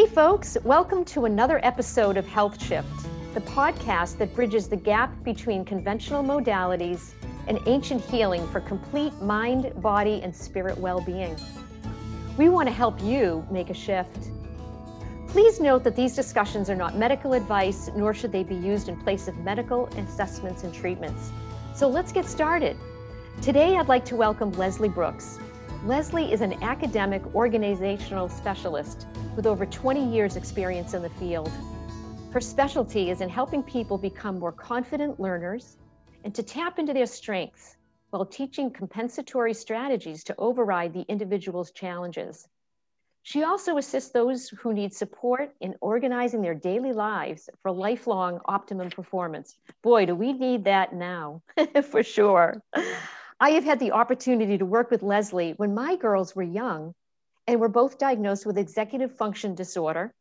Hey, 0.00 0.06
folks, 0.06 0.56
welcome 0.64 1.04
to 1.04 1.26
another 1.26 1.60
episode 1.62 2.16
of 2.16 2.26
Health 2.26 2.64
Shift, 2.64 2.88
the 3.34 3.42
podcast 3.42 4.16
that 4.16 4.34
bridges 4.34 4.66
the 4.66 4.74
gap 4.74 5.12
between 5.24 5.62
conventional 5.62 6.24
modalities 6.24 7.12
and 7.48 7.58
ancient 7.66 8.02
healing 8.06 8.48
for 8.48 8.60
complete 8.60 9.12
mind, 9.20 9.74
body, 9.82 10.22
and 10.22 10.34
spirit 10.34 10.78
well 10.78 11.02
being. 11.02 11.36
We 12.38 12.48
want 12.48 12.66
to 12.66 12.74
help 12.74 12.98
you 13.02 13.46
make 13.50 13.68
a 13.68 13.74
shift. 13.74 14.30
Please 15.28 15.60
note 15.60 15.84
that 15.84 15.96
these 15.96 16.16
discussions 16.16 16.70
are 16.70 16.76
not 16.76 16.96
medical 16.96 17.34
advice, 17.34 17.90
nor 17.94 18.14
should 18.14 18.32
they 18.32 18.42
be 18.42 18.56
used 18.56 18.88
in 18.88 18.96
place 18.96 19.28
of 19.28 19.36
medical 19.40 19.84
assessments 19.98 20.64
and 20.64 20.72
treatments. 20.72 21.30
So 21.74 21.86
let's 21.90 22.10
get 22.10 22.24
started. 22.24 22.78
Today, 23.42 23.76
I'd 23.76 23.88
like 23.88 24.06
to 24.06 24.16
welcome 24.16 24.50
Leslee 24.52 24.94
Brooks. 24.94 25.38
Leslee 25.84 26.32
is 26.32 26.40
an 26.40 26.54
academic 26.62 27.22
organizational 27.34 28.30
specialist 28.30 29.06
with 29.36 29.46
over 29.46 29.66
20 29.66 30.12
years' 30.12 30.36
experience 30.36 30.94
in 30.94 31.02
the 31.02 31.10
field. 31.10 31.50
Her 32.32 32.40
specialty 32.40 33.10
is 33.10 33.20
in 33.20 33.28
helping 33.28 33.62
people 33.62 33.98
become 33.98 34.38
more 34.38 34.52
confident 34.52 35.18
learners 35.18 35.76
and 36.24 36.34
to 36.34 36.42
tap 36.42 36.78
into 36.78 36.92
their 36.92 37.06
strengths 37.06 37.76
while 38.10 38.26
teaching 38.26 38.70
compensatory 38.70 39.54
strategies 39.54 40.24
to 40.24 40.34
override 40.38 40.92
the 40.92 41.04
individual's 41.08 41.70
challenges. 41.70 42.48
She 43.22 43.44
also 43.44 43.76
assists 43.76 44.10
those 44.10 44.48
who 44.48 44.72
need 44.72 44.94
support 44.94 45.54
in 45.60 45.74
organizing 45.80 46.40
their 46.40 46.54
daily 46.54 46.92
lives 46.92 47.50
for 47.62 47.70
lifelong 47.70 48.40
optimum 48.46 48.90
performance. 48.90 49.56
Boy, 49.82 50.06
do 50.06 50.14
we 50.14 50.32
need 50.32 50.64
that 50.64 50.94
now, 50.94 51.42
for 51.90 52.02
sure. 52.02 52.62
I 53.38 53.50
have 53.50 53.64
had 53.64 53.78
the 53.78 53.92
opportunity 53.92 54.58
to 54.58 54.66
work 54.66 54.90
with 54.90 55.02
Leslee 55.02 55.54
when 55.58 55.74
my 55.74 55.96
girls 55.96 56.34
were 56.34 56.42
young 56.42 56.94
and 57.50 57.60
were 57.60 57.68
both 57.68 57.98
diagnosed 57.98 58.46
with 58.46 58.56
executive 58.56 59.16
function 59.16 59.56
disorder, 59.56 60.14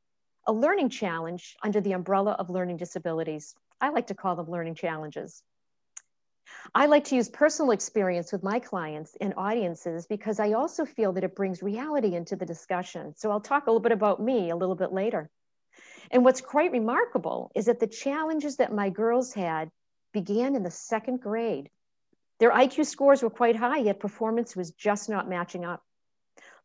a 0.48 0.52
learning 0.52 0.90
challenge 0.90 1.56
under 1.62 1.80
the 1.80 1.92
umbrella 1.92 2.32
of 2.40 2.50
learning 2.50 2.76
disabilities. 2.76 3.54
I 3.80 3.90
like 3.90 4.08
to 4.08 4.16
call 4.16 4.36
them 4.36 4.50
learning 4.50 4.74
challenges. 4.74 5.44
I 6.74 6.88
like 6.88 7.04
to 7.04 7.16
use 7.16 7.30
personal 7.30 7.70
experience 7.70 8.32
with 8.32 8.42
my 8.42 8.58
clients 8.58 9.16
and 9.22 9.36
audiences 9.38 10.08
because 10.08 10.40
I 10.40 10.54
also 10.54 10.86
feel 10.86 11.14
that 11.14 11.24
it 11.24 11.36
brings 11.36 11.62
reality 11.62 12.16
into 12.16 12.36
the 12.36 12.48
discussion. 12.48 13.14
So 13.16 13.30
I'll 13.30 13.40
talk 13.40 13.68
a 13.68 13.70
little 13.70 13.80
bit 13.80 13.92
about 13.92 14.20
me 14.20 14.50
a 14.50 14.56
little 14.56 14.74
bit 14.74 14.92
later. 14.92 15.30
And 16.10 16.26
what's 16.26 16.42
quite 16.42 16.72
remarkable 16.72 17.52
is 17.54 17.68
that 17.68 17.80
the 17.80 17.86
challenges 17.86 18.58
that 18.58 18.74
my 18.74 18.90
girls 18.90 19.34
had 19.36 19.70
began 20.14 20.56
in 20.56 20.64
the 20.64 20.72
second 20.72 21.22
grade. 21.22 21.70
Their 22.40 22.50
IQ 22.50 22.88
scores 22.88 23.22
were 23.22 23.30
quite 23.30 23.56
high, 23.56 23.78
yet 23.78 24.00
performance 24.00 24.56
was 24.56 24.72
just 24.72 25.10
not 25.10 25.30
matching 25.30 25.64
up. 25.64 25.84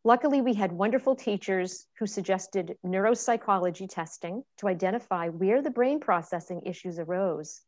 Luckily, 0.05 0.39
we 0.39 0.53
had 0.53 0.71
wonderful 0.71 1.15
teachers 1.15 1.87
who 1.97 2.05
suggested 2.05 2.77
neuropsychology 2.85 3.89
testing 3.89 4.43
to 4.59 4.67
identify 4.67 5.29
where 5.29 5.63
the 5.63 5.71
brain 5.71 5.99
processing 5.99 6.61
issues 6.63 6.99
arose. 6.99 7.63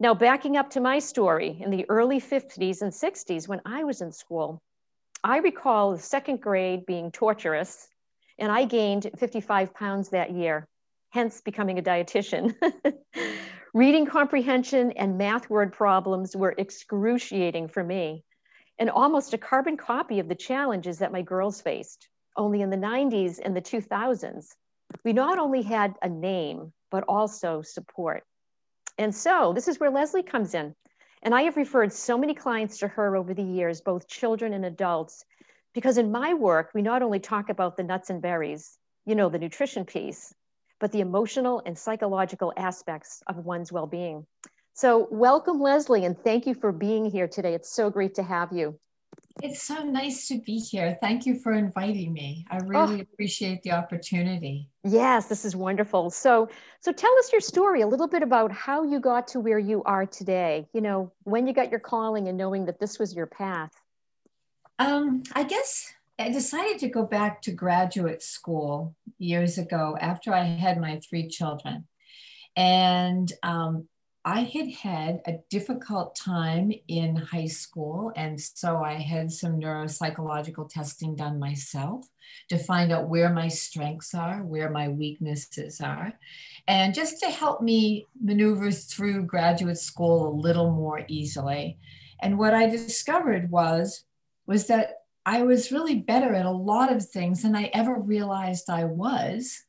Now, 0.00 0.14
backing 0.14 0.56
up 0.56 0.70
to 0.70 0.80
my 0.80 0.98
story 0.98 1.58
in 1.60 1.70
the 1.70 1.84
early 1.90 2.20
50s 2.20 2.80
and 2.80 2.90
60s 2.90 3.48
when 3.48 3.60
I 3.66 3.84
was 3.84 4.00
in 4.00 4.12
school, 4.12 4.62
I 5.22 5.38
recall 5.38 5.92
the 5.92 5.98
second 5.98 6.40
grade 6.40 6.86
being 6.86 7.12
torturous, 7.12 7.86
and 8.38 8.50
I 8.50 8.64
gained 8.64 9.10
55 9.18 9.74
pounds 9.74 10.08
that 10.08 10.32
year, 10.32 10.66
hence 11.10 11.42
becoming 11.42 11.78
a 11.78 11.82
dietitian. 11.82 12.54
Reading 13.74 14.06
comprehension 14.06 14.92
and 14.92 15.18
math 15.18 15.50
word 15.50 15.74
problems 15.74 16.34
were 16.34 16.54
excruciating 16.56 17.68
for 17.68 17.84
me, 17.84 18.24
and 18.78 18.90
almost 18.90 19.34
a 19.34 19.38
carbon 19.38 19.76
copy 19.76 20.18
of 20.18 20.28
the 20.28 20.34
challenges 20.34 20.98
that 20.98 21.12
my 21.12 21.22
girls 21.22 21.60
faced. 21.60 22.08
Only 22.36 22.62
in 22.62 22.70
the 22.70 22.76
90s 22.76 23.38
and 23.42 23.54
the 23.54 23.60
2000s, 23.60 24.46
we 25.04 25.12
not 25.12 25.38
only 25.38 25.62
had 25.62 25.94
a 26.02 26.08
name, 26.08 26.72
but 26.90 27.04
also 27.08 27.62
support. 27.62 28.24
And 28.98 29.14
so 29.14 29.52
this 29.52 29.68
is 29.68 29.78
where 29.78 29.90
Leslee 29.90 30.26
comes 30.26 30.54
in. 30.54 30.74
And 31.22 31.34
I 31.34 31.42
have 31.42 31.56
referred 31.56 31.92
so 31.92 32.18
many 32.18 32.34
clients 32.34 32.78
to 32.78 32.88
her 32.88 33.16
over 33.16 33.32
the 33.32 33.42
years, 33.42 33.80
both 33.80 34.08
children 34.08 34.52
and 34.52 34.64
adults, 34.64 35.24
because 35.72 35.96
in 35.96 36.10
my 36.10 36.34
work, 36.34 36.70
we 36.74 36.82
not 36.82 37.02
only 37.02 37.20
talk 37.20 37.48
about 37.48 37.76
the 37.76 37.84
nuts 37.84 38.10
and 38.10 38.20
berries, 38.20 38.76
you 39.06 39.14
know, 39.14 39.28
the 39.28 39.38
nutrition 39.38 39.84
piece, 39.84 40.34
but 40.80 40.90
the 40.92 41.00
emotional 41.00 41.62
and 41.64 41.78
psychological 41.78 42.52
aspects 42.56 43.22
of 43.28 43.36
one's 43.36 43.70
well 43.70 43.86
being. 43.86 44.26
So, 44.74 45.06
welcome, 45.10 45.58
Leslee, 45.58 46.06
and 46.06 46.18
thank 46.18 46.46
you 46.46 46.54
for 46.54 46.72
being 46.72 47.04
here 47.04 47.28
today. 47.28 47.54
It's 47.54 47.70
so 47.70 47.90
great 47.90 48.14
to 48.14 48.22
have 48.22 48.52
you. 48.52 48.78
It's 49.42 49.62
so 49.62 49.82
nice 49.82 50.28
to 50.28 50.40
be 50.40 50.58
here. 50.58 50.96
Thank 51.00 51.26
you 51.26 51.38
for 51.38 51.52
inviting 51.52 52.12
me. 52.12 52.46
I 52.50 52.56
really 52.58 53.00
oh. 53.00 53.02
appreciate 53.02 53.62
the 53.62 53.72
opportunity. 53.72 54.68
Yes, 54.84 55.26
this 55.26 55.44
is 55.44 55.54
wonderful. 55.54 56.10
So, 56.10 56.48
so 56.80 56.90
tell 56.90 57.14
us 57.18 57.32
your 57.32 57.40
story 57.40 57.82
a 57.82 57.86
little 57.86 58.08
bit 58.08 58.22
about 58.22 58.50
how 58.50 58.82
you 58.82 58.98
got 58.98 59.28
to 59.28 59.40
where 59.40 59.58
you 59.58 59.82
are 59.84 60.06
today. 60.06 60.66
You 60.72 60.80
know, 60.80 61.12
when 61.24 61.46
you 61.46 61.52
got 61.52 61.70
your 61.70 61.80
calling 61.80 62.28
and 62.28 62.38
knowing 62.38 62.64
that 62.66 62.80
this 62.80 62.98
was 62.98 63.14
your 63.14 63.26
path. 63.26 63.72
Um, 64.78 65.22
I 65.34 65.44
guess 65.44 65.92
I 66.18 66.30
decided 66.30 66.78
to 66.80 66.88
go 66.88 67.04
back 67.04 67.42
to 67.42 67.52
graduate 67.52 68.22
school 68.22 68.94
years 69.18 69.58
ago 69.58 69.96
after 70.00 70.32
I 70.32 70.44
had 70.44 70.80
my 70.80 71.00
three 71.08 71.28
children. 71.28 71.86
And 72.54 73.32
um, 73.42 73.88
I 74.24 74.42
had 74.42 74.70
had 74.70 75.20
a 75.26 75.38
difficult 75.50 76.14
time 76.14 76.72
in 76.86 77.16
high 77.16 77.48
school. 77.48 78.12
And 78.14 78.40
so 78.40 78.76
I 78.76 78.94
had 78.94 79.32
some 79.32 79.58
neuropsychological 79.58 80.68
testing 80.68 81.16
done 81.16 81.40
myself 81.40 82.06
to 82.48 82.56
find 82.56 82.92
out 82.92 83.08
where 83.08 83.30
my 83.30 83.48
strengths 83.48 84.14
are, 84.14 84.44
where 84.44 84.70
my 84.70 84.88
weaknesses 84.88 85.80
are, 85.80 86.12
and 86.68 86.94
just 86.94 87.18
to 87.20 87.30
help 87.30 87.62
me 87.62 88.06
maneuver 88.22 88.70
through 88.70 89.26
graduate 89.26 89.78
school 89.78 90.28
a 90.28 90.40
little 90.40 90.70
more 90.70 91.04
easily. 91.08 91.78
And 92.20 92.38
what 92.38 92.54
I 92.54 92.68
discovered 92.68 93.50
was, 93.50 94.04
was 94.46 94.68
that 94.68 94.98
I 95.26 95.42
was 95.42 95.72
really 95.72 95.96
better 95.96 96.32
at 96.34 96.46
a 96.46 96.50
lot 96.50 96.92
of 96.92 97.04
things 97.04 97.42
than 97.42 97.56
I 97.56 97.70
ever 97.74 98.00
realized 98.00 98.70
I 98.70 98.84
was 98.84 99.64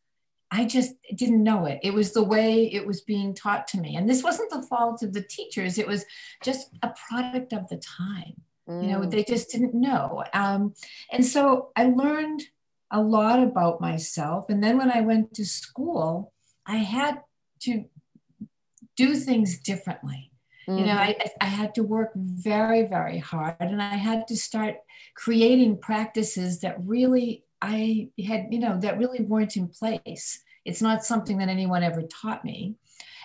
I 0.54 0.66
just 0.66 0.94
didn't 1.16 1.44
know 1.44 1.66
it. 1.66 1.80
It 1.82 1.96
was 1.96 2.14
the 2.14 2.24
way 2.24 2.72
it 2.72 2.86
was 2.86 3.02
being 3.02 3.34
taught 3.34 3.68
to 3.70 3.80
me. 3.80 3.96
And 3.96 4.08
this 4.08 4.22
wasn't 4.22 4.52
the 4.52 4.62
fault 4.62 5.02
of 5.02 5.12
the 5.12 5.24
teachers, 5.24 5.80
it 5.80 5.88
was 5.88 6.06
just 6.44 6.70
a 6.84 6.94
product 7.08 7.54
of 7.54 7.68
the 7.70 7.78
time. 7.78 8.36
Mm. 8.70 8.84
You 8.84 8.92
know, 8.92 9.00
mm. 9.00 9.10
they 9.10 9.24
just 9.24 9.50
didn't 9.50 9.74
know. 9.74 10.24
Um, 10.32 10.76
and 11.12 11.26
so 11.26 11.72
I 11.76 11.86
learned 11.86 12.44
a 12.92 13.02
lot 13.02 13.42
about 13.42 13.82
myself. 13.82 14.46
And 14.48 14.64
then 14.64 14.78
when 14.78 14.92
I 14.92 15.02
went 15.02 15.34
to 15.34 15.46
school, 15.46 16.32
I 16.68 16.78
had 16.78 17.22
to 17.62 17.86
do 18.96 19.16
things 19.16 19.60
differently. 19.60 20.32
Mm-hmm. 20.68 20.80
You 20.80 20.86
know, 20.86 20.98
mm-hmm. 20.98 21.22
I, 21.42 21.46
I 21.46 21.46
had 21.48 21.74
to 21.76 21.84
work 21.84 22.12
very, 22.16 22.84
very 22.84 23.18
hard 23.18 23.56
and 23.60 23.82
I 23.82 23.96
had 23.96 24.28
to 24.28 24.38
start 24.38 24.76
creating 25.16 25.80
practices 25.80 26.62
that 26.62 26.78
really 26.80 27.44
I 27.64 28.10
had, 28.28 28.48
you 28.52 28.60
know, 28.60 28.78
that 28.82 28.98
really 28.98 29.22
weren't 29.22 29.56
in 29.56 29.70
place. 29.70 30.44
It's 30.66 30.82
not 30.82 31.06
something 31.06 31.38
that 31.38 31.48
anyone 31.48 31.82
ever 31.82 32.02
taught 32.02 32.44
me. 32.44 32.76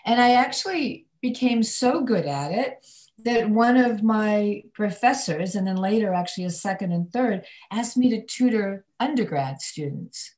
And 0.04 0.20
I 0.20 0.34
actually 0.34 1.06
became 1.20 1.64
so 1.64 2.02
good 2.02 2.24
at 2.24 2.52
it 2.52 2.86
that 3.24 3.50
one 3.50 3.76
of 3.76 4.04
my 4.04 4.62
professors, 4.72 5.56
and 5.56 5.66
then 5.66 5.74
later 5.74 6.14
actually 6.14 6.44
a 6.44 6.50
second 6.50 6.92
and 6.92 7.12
third, 7.12 7.44
asked 7.72 7.96
me 7.96 8.10
to 8.10 8.24
tutor 8.24 8.84
undergrad 9.00 9.60
students. 9.60 10.36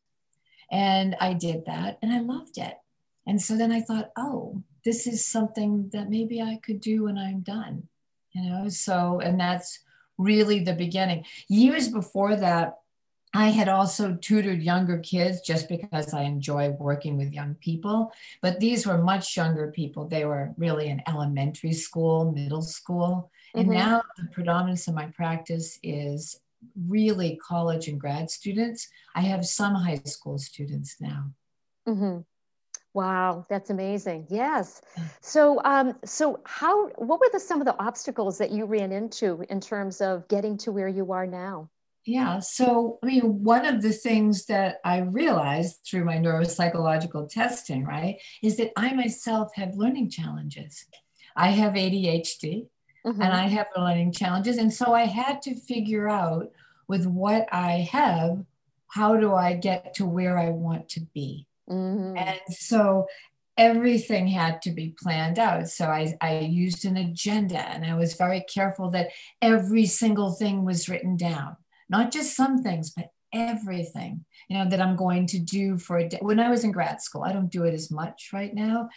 And 0.72 1.14
I 1.20 1.34
did 1.34 1.66
that 1.66 1.98
and 2.00 2.10
I 2.10 2.20
loved 2.20 2.56
it. 2.56 2.76
And 3.26 3.40
so 3.40 3.58
then 3.58 3.70
I 3.70 3.82
thought, 3.82 4.12
oh, 4.16 4.62
this 4.82 5.06
is 5.06 5.26
something 5.26 5.90
that 5.92 6.08
maybe 6.08 6.40
I 6.40 6.58
could 6.62 6.80
do 6.80 7.04
when 7.04 7.18
I'm 7.18 7.40
done. 7.40 7.88
You 8.32 8.48
know, 8.48 8.68
so, 8.70 9.20
and 9.20 9.38
that's 9.38 9.80
really 10.16 10.60
the 10.60 10.72
beginning. 10.72 11.26
Years 11.48 11.88
before 11.88 12.36
that, 12.36 12.79
I 13.32 13.50
had 13.50 13.68
also 13.68 14.16
tutored 14.21 14.62
younger 14.62 14.98
kids 14.98 15.41
just 15.41 15.68
because 15.68 16.12
I 16.12 16.22
enjoy 16.22 16.71
working 16.71 17.16
with 17.16 17.32
young 17.32 17.54
people, 17.54 18.12
but 18.42 18.59
these 18.59 18.86
were 18.86 18.98
much 18.98 19.36
younger 19.36 19.71
people. 19.71 20.09
They 20.09 20.24
were 20.24 20.53
really 20.56 20.88
in 20.88 21.03
elementary 21.06 21.72
school, 21.72 22.32
middle 22.32 22.62
school. 22.62 23.30
And 23.54 23.68
mm-hmm. 23.68 23.78
now 23.78 24.03
the 24.16 24.27
predominance 24.32 24.88
of 24.88 24.94
my 24.94 25.06
practice 25.06 25.78
is 25.82 26.41
really 26.88 27.36
college 27.36 27.86
and 27.88 28.00
grad 28.00 28.30
students. 28.30 28.88
I 29.15 29.21
have 29.22 29.47
some 29.47 29.74
high 29.74 30.00
school 30.04 30.38
students 30.38 30.97
now. 31.00 31.30
Mm-hmm. 31.88 32.21
Wow, 32.92 33.47
that's 33.48 33.71
amazing. 33.71 34.27
Yes. 34.28 34.82
So, 35.21 35.60
um, 35.65 35.94
so 36.04 36.41
how? 36.44 36.88
What 36.97 37.21
were 37.21 37.28
the 37.32 37.38
some 37.38 37.60
of 37.60 37.65
the 37.65 37.80
obstacles 37.80 38.38
that 38.38 38.50
you 38.50 38.65
ran 38.65 38.91
into 38.91 39.44
in 39.48 39.60
terms 39.60 40.00
of 40.00 40.27
getting 40.27 40.59
to 40.59 40.72
where 40.72 40.88
you 40.88 41.12
are 41.12 41.27
now? 41.27 41.71
Yeah. 42.06 42.38
So, 42.41 42.98
I 43.02 43.06
mean, 43.06 43.44
one 43.44 43.66
of 43.66 43.82
the 43.82 43.92
things 43.92 44.47
that 44.47 44.78
I 44.84 45.00
realized 45.00 45.80
through 45.88 46.04
my 46.04 46.16
neuropsychological 46.16 47.28
testing, 47.28 47.84
right, 47.84 48.16
is 48.42 48.56
that 48.56 48.72
I 48.76 48.94
myself 48.94 49.52
have 49.54 49.76
learning 49.76 50.10
challenges. 50.10 50.86
I 51.36 51.48
have 51.48 51.74
ADHD 51.74 52.66
mm-hmm. 53.06 53.20
and 53.20 53.32
I 53.32 53.48
have 53.48 53.66
learning 53.76 54.12
challenges. 54.12 54.56
And 54.56 54.72
so 54.72 54.94
I 54.94 55.04
had 55.04 55.42
to 55.42 55.54
figure 55.54 56.08
out 56.08 56.50
with 56.88 57.06
what 57.06 57.47
I 57.52 57.88
have, 57.92 58.44
how 58.88 59.16
do 59.16 59.34
I 59.34 59.54
get 59.54 59.94
to 59.94 60.06
where 60.06 60.38
I 60.38 60.50
want 60.50 60.88
to 60.91 61.00
be? 61.14 61.46
Mm-hmm. 61.70 62.16
And 62.16 62.41
so 62.50 63.06
everything 63.56 64.26
had 64.26 64.62
to 64.62 64.70
be 64.70 64.94
planned 65.00 65.38
out. 65.38 65.68
So 65.68 65.86
I, 65.86 66.16
I 66.20 66.38
used 66.38 66.84
an 66.84 66.96
agenda 66.96 67.58
and 67.58 67.84
I 67.84 67.94
was 67.94 68.14
very 68.14 68.41
careful 68.53 68.91
that 68.91 69.10
every 69.41 69.86
single 69.86 70.32
thing 70.32 70.64
was 70.64 70.88
written 70.88 71.16
down, 71.16 71.56
not 71.91 72.13
just 72.13 72.37
some 72.37 72.63
things, 72.63 72.91
but 72.91 73.10
everything 73.33 74.25
you 74.48 74.59
know 74.59 74.69
that 74.69 74.81
i'm 74.81 74.97
going 74.97 75.25
to 75.25 75.39
do 75.39 75.78
for 75.78 75.98
a 75.98 76.09
day 76.09 76.19
when 76.21 76.41
i 76.41 76.51
was 76.51 76.65
in 76.65 76.72
grad 76.72 77.01
school 77.01 77.22
i 77.22 77.33
don't 77.33 77.51
do 77.51 77.65
it 77.65 77.72
as 77.72 77.91
much 77.91 78.31
right 78.33 78.54
now 78.54 78.89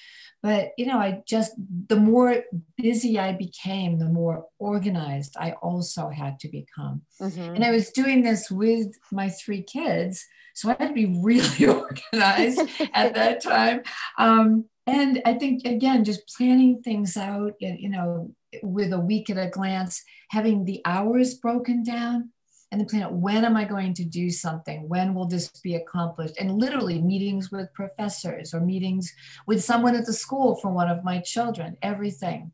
but 0.42 0.72
you 0.78 0.86
know 0.86 0.98
i 0.98 1.22
just 1.28 1.52
the 1.88 1.96
more 1.96 2.44
busy 2.76 3.20
i 3.20 3.32
became 3.32 4.00
the 4.00 4.10
more 4.10 4.46
organized 4.58 5.36
i 5.40 5.52
also 5.62 6.10
had 6.10 6.40
to 6.40 6.48
become 6.48 7.02
mm-hmm. 7.22 7.56
and 7.56 7.64
i 7.64 7.70
was 7.70 7.92
doing 7.92 8.24
this 8.24 8.50
with 8.50 8.88
my 9.12 9.30
three 9.30 9.62
kids 9.62 10.26
so 10.56 10.70
I 10.70 10.76
had 10.78 10.90
to 10.90 10.94
be 10.94 11.20
really 11.20 11.66
organized 11.68 12.62
at 12.94 13.16
that 13.16 13.42
time. 13.42 13.82
Um, 14.20 14.66
and 14.86 15.20
I 15.26 15.34
think, 15.34 15.66
again, 15.66 16.04
just 16.04 16.28
planning 16.28 16.82
things 16.84 17.18
out, 17.18 17.54
you 17.60 17.90
know, 17.90 18.36
with 18.62 18.94
a 18.94 19.00
week 19.00 19.32
at 19.32 19.38
a 19.38 19.50
glance, 19.50 20.04
having 20.30 20.66
the 20.66 20.82
hours 20.86 21.34
broken 21.34 21.84
down 21.84 22.30
and 22.74 22.82
then 22.82 22.88
plan 22.88 23.04
out 23.04 23.14
when 23.14 23.46
am 23.46 23.56
I 23.56 23.66
going 23.66 23.94
to 23.94 24.04
do 24.04 24.32
something? 24.32 24.90
When 24.90 25.14
will 25.14 25.28
this 25.28 25.48
be 25.62 25.76
accomplished? 25.76 26.34
And 26.40 26.60
literally 26.60 27.00
meetings 27.00 27.52
with 27.52 27.72
professors 27.76 28.52
or 28.52 28.62
meetings 28.62 29.14
with 29.46 29.64
someone 29.64 29.96
at 29.96 30.08
the 30.08 30.14
school 30.14 30.56
for 30.56 30.72
one 30.72 30.90
of 30.90 31.04
my 31.04 31.20
children, 31.20 31.78
everything, 31.84 32.52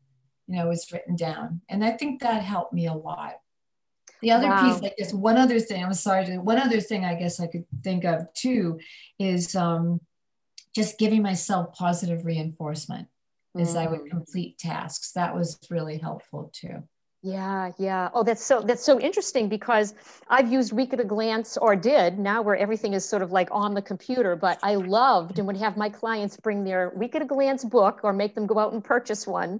you 0.47 0.57
know, 0.57 0.71
is 0.71 0.91
written 0.91 1.15
down. 1.15 1.61
And 1.69 1.85
I 1.85 1.91
think 1.91 2.19
that 2.19 2.43
helped 2.43 2.73
me 2.73 2.87
a 2.87 2.93
lot. 2.93 3.35
The 4.21 4.31
other 4.31 4.47
wow. 4.47 4.73
piece, 4.73 4.91
I 4.91 4.93
guess, 4.97 5.13
one 5.13 5.37
other 5.37 5.61
thing, 5.61 5.85
I'm 5.85 5.93
sorry, 5.93 6.37
one 6.37 6.59
other 6.59 6.81
thing 6.81 7.05
I 7.05 7.15
guess 7.15 7.39
I 7.39 7.47
could 7.47 7.63
think 7.81 8.03
of 8.03 8.27
too 8.33 8.77
is 9.19 9.55
um, 9.55 10.01
just 10.75 10.99
giving 10.99 11.21
myself 11.21 11.73
positive 11.75 12.25
reinforcement 12.25 13.07
mm. 13.57 13.61
as 13.61 13.77
I 13.77 13.87
would 13.87 14.01
mm. 14.01 14.09
complete 14.09 14.57
tasks. 14.57 15.13
That 15.13 15.33
was 15.33 15.57
really 15.69 15.97
helpful 15.97 16.51
too. 16.53 16.83
Yeah, 17.21 17.71
yeah. 17.77 18.09
Oh, 18.13 18.23
that's 18.23 18.41
so 18.41 18.61
that's 18.61 18.83
so 18.83 18.97
interesting 18.97 19.49
because 19.49 19.93
I've 20.29 20.49
used 20.49 20.71
Week 20.71 20.93
at 20.93 21.01
a 21.01 21.03
Glance 21.03 21.57
or 21.57 21.75
did 21.75 22.17
now 22.17 22.41
where 22.41 22.55
everything 22.55 22.93
is 22.93 23.03
sort 23.07 23.21
of 23.21 23.31
like 23.31 23.49
on 23.51 23.73
the 23.73 23.81
computer, 23.81 24.37
but 24.37 24.57
I 24.63 24.75
loved 24.75 25.37
and 25.37 25.45
would 25.47 25.57
have 25.57 25.75
my 25.75 25.89
clients 25.89 26.37
bring 26.37 26.63
their 26.63 26.93
Week 26.95 27.15
at 27.15 27.21
a 27.21 27.25
Glance 27.25 27.65
book 27.65 27.99
or 28.03 28.13
make 28.13 28.35
them 28.35 28.47
go 28.47 28.57
out 28.57 28.71
and 28.71 28.81
purchase 28.81 29.27
one. 29.27 29.59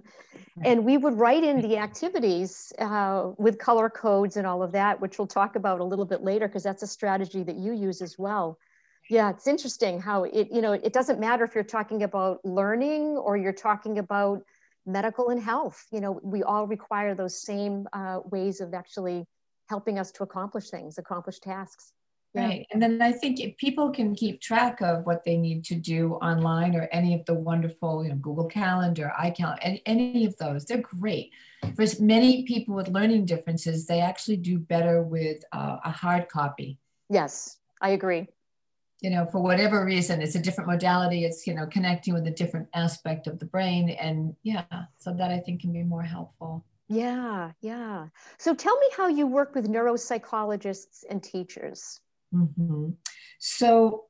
And 0.64 0.86
we 0.86 0.96
would 0.96 1.18
write 1.18 1.44
in 1.44 1.60
the 1.60 1.76
activities 1.76 2.72
uh, 2.78 3.32
with 3.36 3.58
color 3.58 3.90
codes 3.90 4.38
and 4.38 4.46
all 4.46 4.62
of 4.62 4.72
that, 4.72 4.98
which 5.00 5.18
we'll 5.18 5.26
talk 5.26 5.54
about 5.54 5.80
a 5.80 5.84
little 5.84 6.06
bit 6.06 6.22
later 6.22 6.48
because 6.48 6.62
that's 6.62 6.82
a 6.82 6.86
strategy 6.86 7.42
that 7.42 7.56
you 7.56 7.72
use 7.72 8.00
as 8.00 8.18
well. 8.18 8.58
Yeah, 9.10 9.30
it's 9.30 9.46
interesting 9.46 10.00
how 10.00 10.24
it, 10.24 10.48
you 10.50 10.62
know, 10.62 10.72
it 10.72 10.92
doesn't 10.92 11.20
matter 11.20 11.44
if 11.44 11.54
you're 11.54 11.64
talking 11.64 12.04
about 12.04 12.42
learning 12.44 13.16
or 13.18 13.36
you're 13.36 13.52
talking 13.52 13.98
about 13.98 14.42
medical 14.86 15.30
and 15.30 15.40
health. 15.40 15.86
You 15.92 16.00
know, 16.00 16.20
we 16.22 16.42
all 16.42 16.66
require 16.66 17.14
those 17.14 17.42
same 17.42 17.86
uh, 17.92 18.20
ways 18.30 18.60
of 18.60 18.74
actually 18.74 19.26
helping 19.68 19.98
us 19.98 20.10
to 20.12 20.22
accomplish 20.22 20.70
things, 20.70 20.98
accomplish 20.98 21.38
tasks. 21.38 21.92
Yeah. 22.34 22.46
Right. 22.46 22.66
And 22.70 22.80
then 22.80 23.02
I 23.02 23.10
think 23.10 23.40
if 23.40 23.56
people 23.56 23.90
can 23.90 24.14
keep 24.14 24.40
track 24.40 24.80
of 24.82 25.04
what 25.04 25.24
they 25.24 25.36
need 25.36 25.64
to 25.64 25.74
do 25.74 26.14
online 26.14 26.76
or 26.76 26.88
any 26.92 27.12
of 27.12 27.24
the 27.24 27.34
wonderful, 27.34 28.04
you 28.04 28.10
know, 28.10 28.16
Google 28.16 28.46
Calendar, 28.46 29.12
iCalendar, 29.18 29.58
any, 29.62 29.82
any 29.84 30.26
of 30.26 30.36
those, 30.36 30.64
they're 30.64 30.78
great. 30.78 31.32
For 31.74 31.84
many 31.98 32.44
people 32.44 32.76
with 32.76 32.88
learning 32.88 33.26
differences, 33.26 33.86
they 33.86 34.00
actually 34.00 34.36
do 34.36 34.58
better 34.58 35.02
with 35.02 35.42
uh, 35.52 35.78
a 35.84 35.90
hard 35.90 36.28
copy. 36.28 36.78
Yes, 37.08 37.58
I 37.80 37.90
agree 37.90 38.28
you 39.00 39.10
know, 39.10 39.24
for 39.26 39.40
whatever 39.40 39.84
reason, 39.84 40.20
it's 40.20 40.34
a 40.34 40.40
different 40.40 40.68
modality. 40.68 41.24
It's, 41.24 41.46
you 41.46 41.54
know, 41.54 41.66
connecting 41.66 42.14
with 42.14 42.26
a 42.26 42.30
different 42.30 42.68
aspect 42.74 43.26
of 43.26 43.38
the 43.38 43.46
brain. 43.46 43.90
And 43.90 44.34
yeah, 44.42 44.64
so 44.98 45.14
that 45.14 45.30
I 45.30 45.38
think 45.38 45.62
can 45.62 45.72
be 45.72 45.82
more 45.82 46.02
helpful. 46.02 46.64
Yeah, 46.88 47.52
yeah. 47.60 48.08
So 48.38 48.54
tell 48.54 48.76
me 48.78 48.86
how 48.96 49.08
you 49.08 49.26
work 49.26 49.54
with 49.54 49.68
neuropsychologists 49.68 51.04
and 51.08 51.22
teachers. 51.22 52.00
Mm-hmm. 52.34 52.90
So 53.38 54.04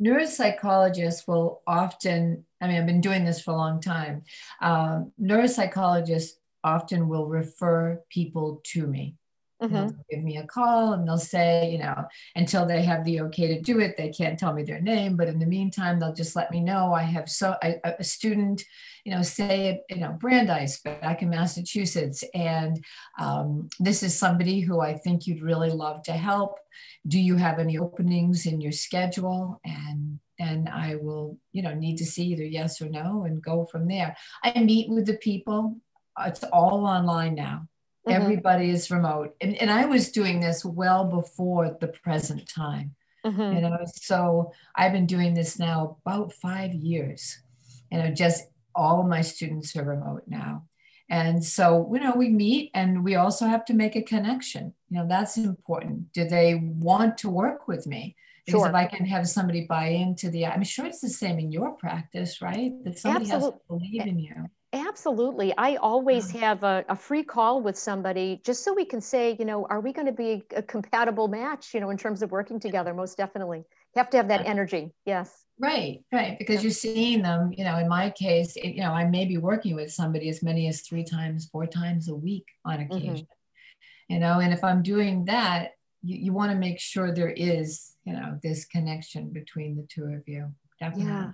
neuropsychologists 0.00 1.26
will 1.26 1.62
often, 1.66 2.44
I 2.60 2.68
mean, 2.68 2.78
I've 2.78 2.86
been 2.86 3.00
doing 3.00 3.24
this 3.24 3.42
for 3.42 3.50
a 3.50 3.56
long 3.56 3.80
time. 3.80 4.22
Um, 4.62 5.12
neuropsychologists 5.20 6.32
often 6.62 7.08
will 7.08 7.26
refer 7.26 8.00
people 8.08 8.60
to 8.72 8.86
me. 8.86 9.16
Mm-hmm. 9.62 9.74
They'll 9.74 10.04
give 10.10 10.22
me 10.22 10.38
a 10.38 10.46
call 10.46 10.94
and 10.94 11.06
they'll 11.06 11.18
say, 11.18 11.70
you 11.70 11.78
know, 11.78 12.04
until 12.34 12.64
they 12.64 12.82
have 12.82 13.04
the 13.04 13.20
okay 13.22 13.48
to 13.48 13.60
do 13.60 13.78
it, 13.80 13.96
they 13.96 14.08
can't 14.08 14.38
tell 14.38 14.54
me 14.54 14.62
their 14.62 14.80
name. 14.80 15.16
But 15.16 15.28
in 15.28 15.38
the 15.38 15.46
meantime, 15.46 16.00
they'll 16.00 16.14
just 16.14 16.34
let 16.34 16.50
me 16.50 16.60
know 16.60 16.94
I 16.94 17.02
have 17.02 17.28
so 17.28 17.56
I, 17.62 17.76
a 17.84 18.04
student, 18.04 18.62
you 19.04 19.12
know, 19.14 19.22
say, 19.22 19.80
you 19.90 19.98
know, 19.98 20.12
Brandeis 20.12 20.80
back 20.80 21.22
in 21.22 21.30
Massachusetts, 21.30 22.24
and 22.34 22.82
um, 23.18 23.68
this 23.78 24.02
is 24.02 24.18
somebody 24.18 24.60
who 24.60 24.80
I 24.80 24.94
think 24.94 25.26
you'd 25.26 25.42
really 25.42 25.70
love 25.70 26.02
to 26.04 26.12
help. 26.12 26.58
Do 27.06 27.18
you 27.18 27.36
have 27.36 27.58
any 27.58 27.78
openings 27.78 28.46
in 28.46 28.60
your 28.60 28.72
schedule? 28.72 29.60
And 29.64 30.20
then 30.38 30.70
I 30.72 30.96
will, 30.96 31.38
you 31.52 31.62
know, 31.62 31.74
need 31.74 31.98
to 31.98 32.06
see 32.06 32.24
either 32.28 32.44
yes 32.44 32.80
or 32.80 32.88
no 32.88 33.24
and 33.24 33.42
go 33.42 33.66
from 33.66 33.88
there. 33.88 34.16
I 34.42 34.58
meet 34.60 34.88
with 34.88 35.06
the 35.06 35.16
people. 35.16 35.76
It's 36.18 36.44
all 36.44 36.86
online 36.86 37.34
now. 37.34 37.68
Mm-hmm. 38.10 38.22
Everybody 38.22 38.70
is 38.70 38.90
remote. 38.90 39.34
And, 39.40 39.56
and 39.56 39.70
I 39.70 39.84
was 39.86 40.10
doing 40.10 40.40
this 40.40 40.64
well 40.64 41.04
before 41.04 41.76
the 41.80 41.88
present 41.88 42.48
time. 42.48 42.94
Mm-hmm. 43.24 43.54
You 43.54 43.60
know, 43.60 43.78
so 43.94 44.52
I've 44.74 44.92
been 44.92 45.06
doing 45.06 45.34
this 45.34 45.58
now 45.58 45.98
about 46.04 46.32
five 46.32 46.72
years. 46.72 47.42
And 47.90 48.16
just 48.16 48.44
all 48.74 49.00
of 49.00 49.08
my 49.08 49.20
students 49.20 49.76
are 49.76 49.84
remote 49.84 50.22
now. 50.26 50.64
And 51.10 51.44
so, 51.44 51.90
you 51.92 52.00
know, 52.00 52.14
we 52.14 52.28
meet 52.28 52.70
and 52.72 53.02
we 53.02 53.16
also 53.16 53.46
have 53.46 53.64
to 53.66 53.74
make 53.74 53.96
a 53.96 54.02
connection. 54.02 54.74
You 54.88 54.98
know, 54.98 55.08
that's 55.08 55.36
important. 55.36 56.12
Do 56.12 56.24
they 56.24 56.54
want 56.54 57.18
to 57.18 57.28
work 57.28 57.66
with 57.66 57.86
me? 57.86 58.14
Because 58.46 58.60
sure. 58.60 58.68
if 58.68 58.74
I 58.74 58.86
can 58.86 59.04
have 59.06 59.28
somebody 59.28 59.66
buy 59.66 59.88
into 59.88 60.30
the, 60.30 60.46
I'm 60.46 60.62
sure 60.62 60.86
it's 60.86 61.00
the 61.00 61.08
same 61.08 61.38
in 61.38 61.50
your 61.50 61.72
practice, 61.72 62.40
right? 62.40 62.72
That 62.84 62.98
somebody 62.98 63.24
Absolutely. 63.24 63.50
has 63.50 63.60
to 63.60 63.66
believe 63.68 64.06
in 64.06 64.18
you. 64.18 64.50
Absolutely. 64.72 65.52
I 65.58 65.76
always 65.76 66.30
have 66.30 66.62
a, 66.62 66.84
a, 66.88 66.94
free 66.94 67.24
call 67.24 67.60
with 67.60 67.76
somebody 67.76 68.40
just 68.44 68.62
so 68.62 68.72
we 68.72 68.84
can 68.84 69.00
say, 69.00 69.36
you 69.38 69.44
know, 69.44 69.66
are 69.66 69.80
we 69.80 69.92
going 69.92 70.06
to 70.06 70.12
be 70.12 70.44
a 70.54 70.62
compatible 70.62 71.26
match, 71.26 71.74
you 71.74 71.80
know, 71.80 71.90
in 71.90 71.96
terms 71.96 72.22
of 72.22 72.30
working 72.30 72.60
together? 72.60 72.94
Most 72.94 73.16
definitely. 73.16 73.58
You 73.58 73.96
have 73.96 74.10
to 74.10 74.16
have 74.16 74.28
that 74.28 74.46
energy. 74.46 74.92
Yes. 75.04 75.44
Right, 75.58 76.04
right. 76.12 76.38
Because 76.38 76.56
yeah. 76.56 76.62
you're 76.62 76.70
seeing 76.70 77.22
them, 77.22 77.52
you 77.56 77.64
know, 77.64 77.78
in 77.78 77.88
my 77.88 78.10
case, 78.10 78.54
it, 78.56 78.76
you 78.76 78.82
know, 78.82 78.92
I 78.92 79.04
may 79.04 79.24
be 79.24 79.38
working 79.38 79.74
with 79.74 79.92
somebody 79.92 80.28
as 80.28 80.40
many 80.40 80.68
as 80.68 80.82
three 80.82 81.04
times, 81.04 81.48
four 81.50 81.66
times 81.66 82.08
a 82.08 82.14
week 82.14 82.46
on 82.64 82.80
occasion. 82.80 83.26
Mm-hmm. 83.26 84.14
You 84.14 84.20
know, 84.20 84.38
and 84.38 84.52
if 84.52 84.62
I'm 84.62 84.82
doing 84.82 85.24
that, 85.24 85.72
you, 86.02 86.16
you 86.16 86.32
want 86.32 86.52
to 86.52 86.56
make 86.56 86.78
sure 86.78 87.12
there 87.12 87.30
is, 87.30 87.96
you 88.04 88.12
know, 88.12 88.38
this 88.42 88.64
connection 88.66 89.30
between 89.30 89.76
the 89.76 89.86
two 89.88 90.04
of 90.04 90.22
you. 90.26 90.52
Definitely. 90.78 91.06
Yeah. 91.06 91.30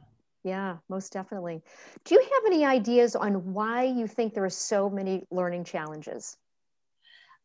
Yeah, 0.47 0.77
most 0.89 1.13
definitely. 1.13 1.61
Do 2.05 2.15
you 2.15 2.21
have 2.21 2.43
any 2.47 2.65
ideas 2.65 3.17
on 3.17 3.53
why 3.53 3.83
you 3.83 4.07
think 4.07 4.33
there 4.33 4.45
are 4.45 4.49
so 4.49 4.89
many 4.89 5.27
learning 5.33 5.65
challenges? 5.65 6.37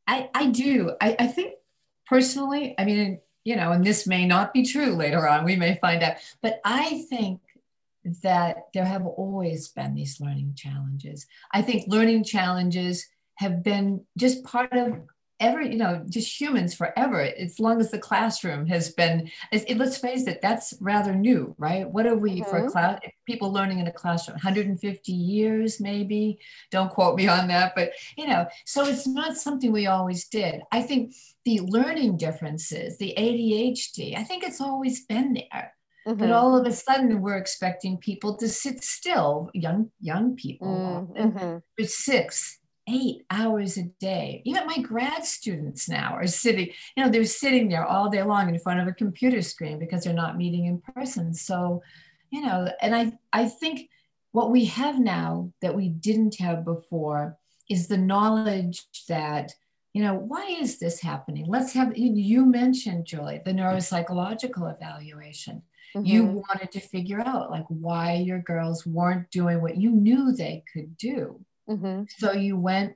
I, 0.05 0.29
I 0.35 0.51
do. 0.51 0.91
I, 1.01 1.15
I 1.17 1.25
think 1.25 1.55
personally, 2.05 2.75
I 2.77 2.85
mean, 2.85 3.19
you 3.43 3.55
know, 3.55 3.71
and 3.71 3.83
this 3.83 4.05
may 4.05 4.27
not 4.27 4.53
be 4.53 4.63
true 4.63 4.93
later 4.93 5.27
on, 5.27 5.45
we 5.45 5.55
may 5.55 5.79
find 5.81 6.03
out, 6.03 6.17
but 6.43 6.61
I 6.63 7.03
think 7.09 7.41
that 8.21 8.67
there 8.71 8.85
have 8.85 9.07
always 9.07 9.69
been 9.69 9.95
these 9.95 10.21
learning 10.21 10.53
challenges. 10.55 11.25
I 11.51 11.63
think 11.63 11.85
learning 11.87 12.23
challenges 12.23 13.07
have 13.37 13.63
been 13.63 14.05
just 14.15 14.43
part 14.43 14.73
of 14.73 14.99
every 15.41 15.71
you 15.71 15.77
know 15.77 16.05
just 16.07 16.39
humans 16.39 16.73
forever 16.73 17.19
as 17.19 17.59
long 17.59 17.81
as 17.81 17.91
the 17.91 17.99
classroom 17.99 18.65
has 18.65 18.91
been 18.91 19.29
it, 19.51 19.77
let's 19.77 19.97
face 19.97 20.27
it 20.27 20.41
that's 20.41 20.73
rather 20.79 21.13
new 21.13 21.53
right 21.57 21.89
what 21.89 22.05
are 22.05 22.15
we 22.15 22.39
mm-hmm. 22.41 22.49
for 22.49 22.69
class 22.69 22.99
people 23.25 23.51
learning 23.51 23.79
in 23.79 23.87
a 23.87 23.91
classroom 23.91 24.35
150 24.35 25.11
years 25.11 25.81
maybe 25.81 26.39
don't 26.69 26.91
quote 26.91 27.17
me 27.17 27.27
on 27.27 27.47
that 27.47 27.73
but 27.75 27.91
you 28.17 28.27
know 28.27 28.45
so 28.65 28.85
it's 28.85 29.07
not 29.07 29.35
something 29.35 29.71
we 29.71 29.87
always 29.87 30.27
did 30.27 30.61
i 30.71 30.81
think 30.81 31.13
the 31.43 31.59
learning 31.61 32.15
differences 32.15 32.97
the 32.99 33.13
adhd 33.17 34.17
i 34.17 34.23
think 34.23 34.43
it's 34.43 34.61
always 34.61 35.05
been 35.05 35.33
there 35.33 35.73
Mm-hmm. 36.07 36.19
But 36.19 36.31
all 36.31 36.57
of 36.57 36.65
a 36.65 36.71
sudden, 36.71 37.21
we're 37.21 37.37
expecting 37.37 37.97
people 37.97 38.35
to 38.37 38.49
sit 38.49 38.83
still, 38.83 39.51
young 39.53 39.91
young 39.99 40.35
people, 40.35 41.13
mm-hmm. 41.15 41.57
for 41.77 41.87
six, 41.87 42.57
eight 42.87 43.25
hours 43.29 43.77
a 43.77 43.83
day. 43.99 44.41
Even 44.45 44.65
my 44.65 44.79
grad 44.79 45.23
students 45.25 45.87
now 45.87 46.13
are 46.13 46.27
sitting, 46.27 46.69
you 46.95 47.03
know, 47.03 47.09
they're 47.09 47.25
sitting 47.25 47.69
there 47.69 47.85
all 47.85 48.09
day 48.09 48.23
long 48.23 48.49
in 48.49 48.59
front 48.59 48.79
of 48.79 48.87
a 48.87 48.93
computer 48.93 49.41
screen 49.41 49.79
because 49.79 50.03
they're 50.03 50.13
not 50.13 50.37
meeting 50.37 50.65
in 50.65 50.81
person. 50.93 51.33
So, 51.33 51.83
you 52.31 52.41
know, 52.41 52.69
and 52.81 52.95
I, 52.95 53.13
I 53.31 53.47
think 53.47 53.89
what 54.31 54.51
we 54.51 54.65
have 54.65 54.99
now 54.99 55.51
that 55.61 55.75
we 55.75 55.89
didn't 55.89 56.39
have 56.39 56.65
before 56.65 57.37
is 57.69 57.87
the 57.87 57.97
knowledge 57.97 58.83
that 59.07 59.53
you 59.93 60.01
know, 60.01 60.13
why 60.13 60.45
is 60.45 60.79
this 60.79 61.01
happening? 61.01 61.45
Let's 61.47 61.73
have, 61.73 61.97
you 61.97 62.45
mentioned, 62.45 63.05
Julie, 63.05 63.41
the 63.43 63.51
neuropsychological 63.51 64.73
evaluation. 64.73 65.63
Mm-hmm. 65.93 66.05
You 66.05 66.23
wanted 66.23 66.71
to 66.71 66.79
figure 66.79 67.19
out 67.19 67.51
like 67.51 67.65
why 67.67 68.13
your 68.13 68.39
girls 68.39 68.85
weren't 68.85 69.29
doing 69.31 69.61
what 69.61 69.75
you 69.75 69.91
knew 69.91 70.31
they 70.31 70.63
could 70.71 70.95
do. 70.95 71.43
Mm-hmm. 71.71 72.03
So 72.17 72.33
you 72.33 72.57
went 72.57 72.95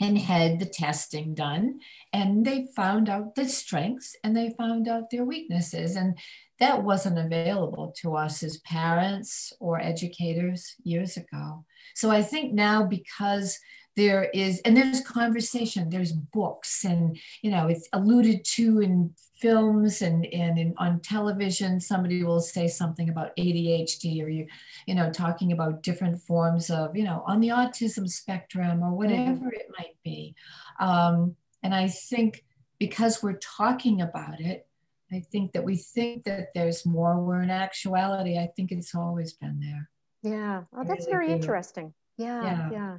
and 0.00 0.16
had 0.16 0.58
the 0.58 0.66
testing 0.66 1.34
done 1.34 1.80
and 2.12 2.44
they 2.44 2.68
found 2.74 3.08
out 3.08 3.34
the 3.34 3.46
strengths 3.46 4.16
and 4.24 4.34
they 4.34 4.54
found 4.56 4.88
out 4.88 5.10
their 5.10 5.24
weaknesses. 5.24 5.94
And 5.94 6.18
that 6.58 6.82
wasn't 6.82 7.18
available 7.18 7.94
to 8.00 8.16
us 8.16 8.42
as 8.42 8.58
parents 8.58 9.52
or 9.60 9.80
educators 9.80 10.74
years 10.82 11.16
ago. 11.16 11.64
So 11.94 12.10
I 12.10 12.22
think 12.22 12.54
now 12.54 12.84
because 12.84 13.58
there 13.96 14.30
is 14.32 14.60
and 14.60 14.76
there's 14.76 15.00
conversation 15.00 15.90
there's 15.90 16.12
books 16.12 16.84
and 16.84 17.18
you 17.42 17.50
know 17.50 17.66
it's 17.66 17.88
alluded 17.92 18.44
to 18.44 18.80
in 18.80 19.12
films 19.40 20.02
and 20.02 20.26
and 20.26 20.58
in, 20.58 20.74
on 20.76 21.00
television. 21.00 21.80
Somebody 21.80 22.22
will 22.22 22.40
say 22.40 22.68
something 22.68 23.08
about 23.08 23.34
adhd 23.36 24.22
or 24.22 24.28
you 24.28 24.46
you 24.86 24.94
know 24.94 25.10
talking 25.10 25.52
about 25.52 25.82
different 25.82 26.20
forms 26.20 26.70
of 26.70 26.96
you 26.96 27.04
know 27.04 27.24
on 27.26 27.40
the 27.40 27.48
autism 27.48 28.08
spectrum 28.08 28.82
or 28.82 28.92
whatever 28.92 29.46
mm. 29.46 29.52
it 29.52 29.66
might 29.78 29.96
be. 30.04 30.34
Um, 30.78 31.36
and 31.62 31.74
i 31.74 31.88
think 31.88 32.44
because 32.78 33.22
we're 33.22 33.38
talking 33.38 34.00
about 34.00 34.40
it 34.40 34.66
i 35.12 35.20
think 35.20 35.52
that 35.52 35.62
we 35.62 35.76
think 35.76 36.24
that 36.24 36.48
there's 36.54 36.86
more. 36.86 37.22
Where 37.22 37.42
in 37.42 37.50
actuality. 37.50 38.38
I 38.38 38.48
think 38.56 38.72
it's 38.72 38.94
always 38.94 39.32
been 39.34 39.60
there. 39.60 39.90
Yeah. 40.22 40.62
Oh, 40.74 40.84
that's 40.84 41.06
really 41.06 41.26
very 41.26 41.32
interesting. 41.32 41.92
Yeah, 42.16 42.42
yeah. 42.42 42.68
yeah 42.70 42.96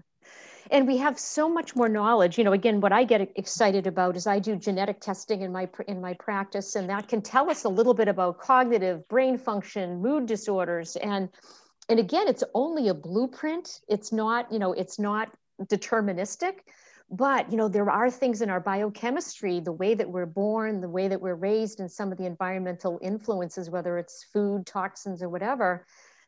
and 0.71 0.87
we 0.87 0.97
have 0.97 1.19
so 1.19 1.49
much 1.49 1.75
more 1.75 1.89
knowledge. 1.89 2.37
You 2.37 2.43
know 2.43 2.53
again 2.53 2.79
what 2.79 2.91
i 2.91 3.03
get 3.03 3.31
excited 3.35 3.85
about 3.85 4.15
is 4.15 4.25
i 4.25 4.39
do 4.39 4.55
genetic 4.55 4.99
testing 5.01 5.41
in 5.41 5.51
my 5.51 5.67
in 5.87 6.01
my 6.01 6.13
practice 6.15 6.75
and 6.75 6.89
that 6.89 7.07
can 7.07 7.21
tell 7.21 7.49
us 7.49 7.65
a 7.65 7.69
little 7.69 7.93
bit 7.93 8.07
about 8.07 8.39
cognitive 8.39 9.07
brain 9.07 9.37
function 9.37 10.01
mood 10.01 10.25
disorders. 10.25 10.95
And 10.95 11.29
and 11.89 11.99
again 11.99 12.27
it's 12.27 12.43
only 12.53 12.87
a 12.87 12.93
blueprint. 12.93 13.81
It's 13.87 14.11
not 14.11 14.51
you 14.51 14.59
know 14.59 14.73
it's 14.73 14.97
not 14.97 15.29
deterministic 15.63 16.53
but 17.11 17.51
you 17.51 17.57
know 17.57 17.67
there 17.67 17.89
are 17.89 18.09
things 18.09 18.41
in 18.41 18.49
our 18.49 18.61
biochemistry 18.61 19.59
the 19.59 19.71
way 19.71 19.93
that 19.93 20.09
we're 20.09 20.25
born 20.25 20.79
the 20.79 20.89
way 20.89 21.07
that 21.07 21.21
we're 21.21 21.35
raised 21.35 21.79
and 21.79 21.91
some 21.91 22.11
of 22.11 22.17
the 22.17 22.25
environmental 22.25 22.97
influences 23.01 23.69
whether 23.69 23.97
it's 23.97 24.23
food 24.31 24.65
toxins 24.65 25.21
or 25.21 25.29
whatever 25.29 25.85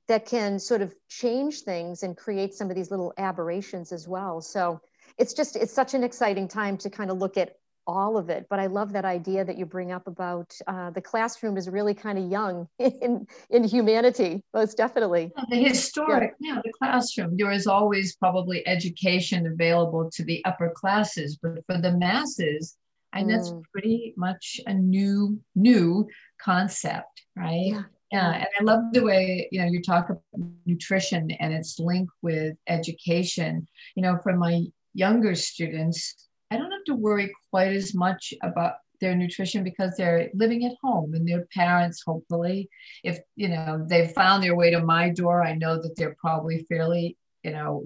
that 0.08 0.26
can 0.26 0.60
sort 0.60 0.82
of 0.82 0.94
change 1.10 1.62
things 1.62 2.04
and 2.04 2.18
create 2.18 2.54
some 2.54 2.70
of 2.70 2.76
these 2.76 2.92
little 2.92 3.14
aberrations 3.18 3.92
as 3.92 4.08
well. 4.08 4.42
So 4.42 4.82
it's 5.18 5.34
just, 5.34 5.56
it's 5.56 5.74
such 5.74 5.94
an 5.94 6.04
exciting 6.04 6.48
time 6.48 6.78
to 6.78 6.90
kind 6.90 7.10
of 7.10 7.18
look 7.18 7.38
at 7.38 7.56
all 7.86 8.18
of 8.18 8.30
it. 8.30 8.48
But 8.50 8.60
I 8.60 8.68
love 8.68 8.94
that 8.94 9.06
idea 9.06 9.44
that 9.46 9.58
you 9.58 9.66
bring 9.66 9.92
up 9.92 10.08
about 10.08 10.56
uh, 10.68 10.92
the 10.92 11.02
classroom 11.02 11.58
is 11.58 11.70
really 11.70 11.94
kind 11.94 12.18
of 12.18 12.30
young 12.30 12.68
in, 12.80 13.28
in 13.50 13.64
humanity, 13.64 14.44
most 14.54 14.78
definitely. 14.78 15.32
The 15.50 15.58
historic, 15.58 16.34
yeah. 16.40 16.56
yeah, 16.56 16.62
the 16.64 16.72
classroom, 16.74 17.36
there 17.38 17.52
is 17.52 17.68
always 17.68 18.16
probably 18.16 18.66
education 18.68 19.48
available 19.48 20.10
to 20.14 20.24
the 20.24 20.44
upper 20.46 20.70
classes, 20.70 21.38
but 21.42 21.64
for 21.66 21.78
the 21.78 21.92
masses, 21.92 22.78
and 23.14 23.28
mm. 23.28 23.32
that's 23.32 23.54
pretty 23.72 24.14
much 24.18 24.60
a 24.66 24.74
new, 24.74 25.40
new 25.56 26.08
concept, 26.42 27.24
right? 27.36 27.72
Yeah. 27.72 27.84
Yeah, 28.14 28.32
and 28.32 28.48
I 28.60 28.64
love 28.64 28.94
the 28.94 29.04
way 29.04 29.48
you 29.52 29.60
know 29.60 29.66
you 29.66 29.82
talk 29.82 30.10
about 30.10 30.22
nutrition 30.68 31.32
and 31.32 31.52
its 31.52 31.80
link 31.80 32.10
with 32.22 32.56
education. 32.68 33.68
You 33.96 34.04
know, 34.04 34.20
for 34.22 34.38
my 34.38 34.66
younger 34.94 35.34
students, 35.34 36.28
I 36.52 36.58
don't 36.58 36.72
have 36.72 36.84
to 36.86 36.96
worry 36.96 37.34
quite 37.50 37.74
as 37.74 37.96
much 37.96 38.32
about 38.44 38.76
their 39.02 39.16
nutrition 39.16 39.64
because 39.64 39.98
they're 39.98 40.30
living 40.36 40.64
at 40.64 40.78
home 40.82 41.14
and 41.14 41.28
their 41.28 41.46
parents 41.48 42.04
hopefully 42.06 42.70
if 43.04 43.20
you 43.36 43.50
know 43.50 43.86
they've 43.90 44.12
found 44.12 44.42
their 44.42 44.56
way 44.56 44.72
to 44.72 44.80
my 44.82 45.10
door 45.10 45.44
i 45.44 45.54
know 45.54 45.76
that 45.82 45.94
they're 45.98 46.16
probably 46.22 46.66
fairly 46.70 47.18
you 47.44 47.52
know 47.52 47.84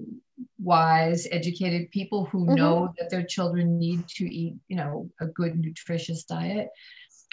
wise 0.60 1.26
educated 1.32 1.90
people 1.90 2.24
who 2.26 2.44
mm-hmm. 2.44 2.54
know 2.54 2.94
that 2.98 3.10
their 3.10 3.24
children 3.24 3.80
need 3.80 4.06
to 4.06 4.32
eat 4.32 4.54
you 4.68 4.76
know 4.76 5.10
a 5.20 5.26
good 5.26 5.58
nutritious 5.58 6.22
diet 6.22 6.68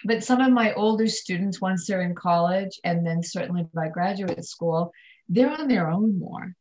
but 0.05 0.23
some 0.23 0.39
of 0.39 0.51
my 0.51 0.73
older 0.73 1.07
students, 1.07 1.59
once 1.59 1.87
they're 1.87 2.01
in 2.01 2.15
college 2.15 2.79
and 2.83 3.05
then 3.05 3.23
certainly 3.23 3.65
by 3.73 3.89
graduate 3.89 4.45
school, 4.45 4.91
they're 5.27 5.49
on 5.49 5.67
their 5.67 5.89
own 5.89 6.19
more, 6.19 6.53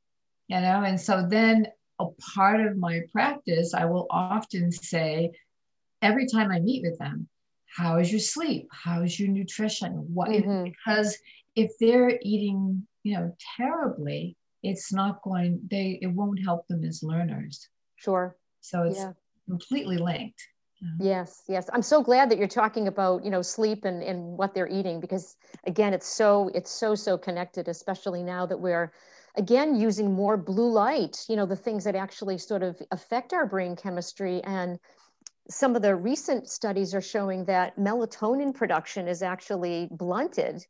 you 0.49 0.61
know? 0.61 0.83
And 0.83 1.01
so 1.01 1.27
then 1.29 1.69
a 2.01 2.07
part 2.35 2.61
of 2.61 2.77
my 2.77 3.03
practice, 3.13 3.75
I 3.75 3.85
will 3.85 4.07
often 4.11 4.73
say, 4.73 5.33
every 6.01 6.27
time 6.27 6.51
I 6.51 6.61
meet 6.61 6.83
with 6.83 6.99
them, 6.99 7.29
how 7.67 7.99
is 7.99 8.11
your 8.11 8.21
sleep? 8.21 8.69
How 8.71 9.03
is 9.03 9.19
your 9.19 9.29
nutrition? 9.29 9.93
What 10.13 10.31
mm-hmm. 10.31 10.65
because 10.65 11.17
if 11.55 11.73
they're 11.79 12.19
eating, 12.23 12.87
you 13.03 13.17
know, 13.17 13.37
terribly, 13.57 14.37
it's 14.63 14.93
not 14.93 15.23
going, 15.23 15.61
they 15.71 15.99
it 16.01 16.07
won't 16.07 16.43
help 16.43 16.67
them 16.69 16.85
as 16.85 17.03
learners. 17.03 17.69
Sure. 17.97 18.37
So 18.61 18.85
it's 18.85 18.99
yeah. 18.99 19.13
completely 19.49 19.99
linked. 19.99 20.41
Yes, 20.99 21.43
yes. 21.49 21.69
I'm 21.73 21.83
so 21.83 22.03
glad 22.03 22.31
that 22.31 22.39
you're 22.39 22.47
talking 22.47 22.87
about, 22.89 23.25
you 23.25 23.31
know, 23.31 23.43
sleep 23.43 23.85
and, 23.85 24.03
and 24.03 24.39
what 24.39 24.55
they're 24.55 24.69
eating 24.69 25.01
because 25.01 25.37
again, 25.67 25.93
it's 25.93 26.07
so 26.07 26.51
it's 26.55 26.71
so 26.71 26.95
so 26.95 27.19
connected, 27.19 27.69
especially 27.69 28.23
now 28.23 28.47
that 28.47 28.61
we're 28.61 28.93
again 29.37 29.75
using 29.75 30.13
more 30.13 30.37
blue 30.37 30.71
light, 30.71 31.25
you 31.29 31.37
know, 31.37 31.47
the 31.47 31.57
things 31.57 31.85
that 31.85 31.97
actually 31.97 32.39
sort 32.39 32.63
of 32.63 32.81
affect 32.93 33.33
our 33.33 33.47
brain 33.47 33.75
chemistry 33.77 34.43
and 34.45 34.79
some 35.51 35.77
of 35.77 35.83
the 35.83 35.95
recent 35.95 36.49
studies 36.49 36.95
are 36.95 37.03
showing 37.03 37.45
that 37.45 37.77
melatonin 37.77 38.55
production 38.55 39.09
is 39.09 39.23
actually 39.23 39.89
blunted 39.91 40.65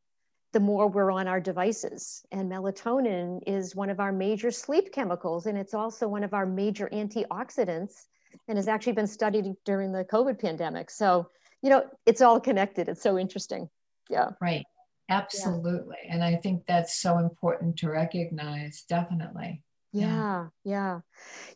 the 0.53 0.61
more 0.61 0.89
we're 0.89 1.11
on 1.13 1.29
our 1.29 1.41
devices. 1.41 2.25
And 2.33 2.51
melatonin 2.51 3.41
is 3.47 3.77
one 3.77 3.91
of 3.91 4.01
our 4.01 4.13
major 4.13 4.51
sleep 4.51 4.93
chemicals, 4.93 5.47
and 5.47 5.59
it's 5.59 5.75
also 5.75 6.09
one 6.09 6.25
of 6.25 6.35
our 6.35 6.47
major 6.47 6.89
antioxidants 6.93 8.07
and 8.49 8.59
has 8.59 8.69
actually 8.69 8.93
been 8.93 9.07
studied 9.07 9.55
during 9.65 9.93
the 9.93 10.05
COVID 10.05 10.41
pandemic. 10.41 10.91
So, 10.91 11.29
you 11.63 11.71
know, 11.71 11.85
it's 12.07 12.23
all 12.23 12.41
connected. 12.41 12.89
It's 12.89 13.03
so 13.03 13.19
interesting. 13.19 13.69
Yeah. 14.09 14.31
Right. 14.41 14.65
Absolutely. 15.09 15.97
Yeah. 16.05 16.15
And 16.15 16.25
I 16.25 16.37
think 16.37 16.65
that's 16.67 17.01
so 17.01 17.19
important 17.19 17.79
to 17.79 17.91
recognize, 17.91 18.85
definitely. 18.89 19.63
Yeah, 19.95 20.49
yeah. 20.65 21.01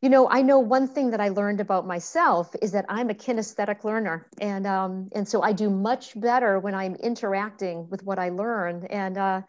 You 0.00 0.10
know, 0.10 0.28
I 0.30 0.42
know 0.42 0.60
one 0.60 0.86
thing 0.86 1.10
that 1.10 1.20
I 1.20 1.30
learned 1.30 1.60
about 1.60 1.88
myself 1.88 2.54
is 2.62 2.70
that 2.70 2.84
I'm 2.88 3.10
a 3.10 3.14
kinesthetic 3.14 3.82
learner, 3.82 4.28
and 4.40 4.64
um, 4.64 5.08
and 5.12 5.26
so 5.26 5.42
I 5.42 5.52
do 5.52 5.68
much 5.68 6.18
better 6.20 6.60
when 6.60 6.72
I'm 6.72 6.94
interacting 6.94 7.88
with 7.90 8.04
what 8.04 8.20
I 8.20 8.28
learn. 8.28 8.86
And 8.90 9.18
uh, 9.18 9.42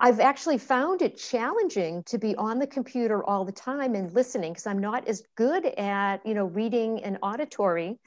I've 0.00 0.20
actually 0.20 0.58
found 0.58 1.02
it 1.02 1.16
challenging 1.16 2.04
to 2.04 2.18
be 2.18 2.36
on 2.36 2.58
the 2.58 2.66
computer 2.66 3.24
all 3.24 3.44
the 3.44 3.52
time 3.52 3.94
and 3.94 4.12
listening 4.12 4.52
because 4.52 4.66
I'm 4.66 4.78
not 4.78 5.08
as 5.08 5.24
good 5.36 5.66
at, 5.66 6.24
you 6.24 6.34
know, 6.34 6.44
reading 6.46 7.02
and 7.02 7.18
auditory. 7.22 7.98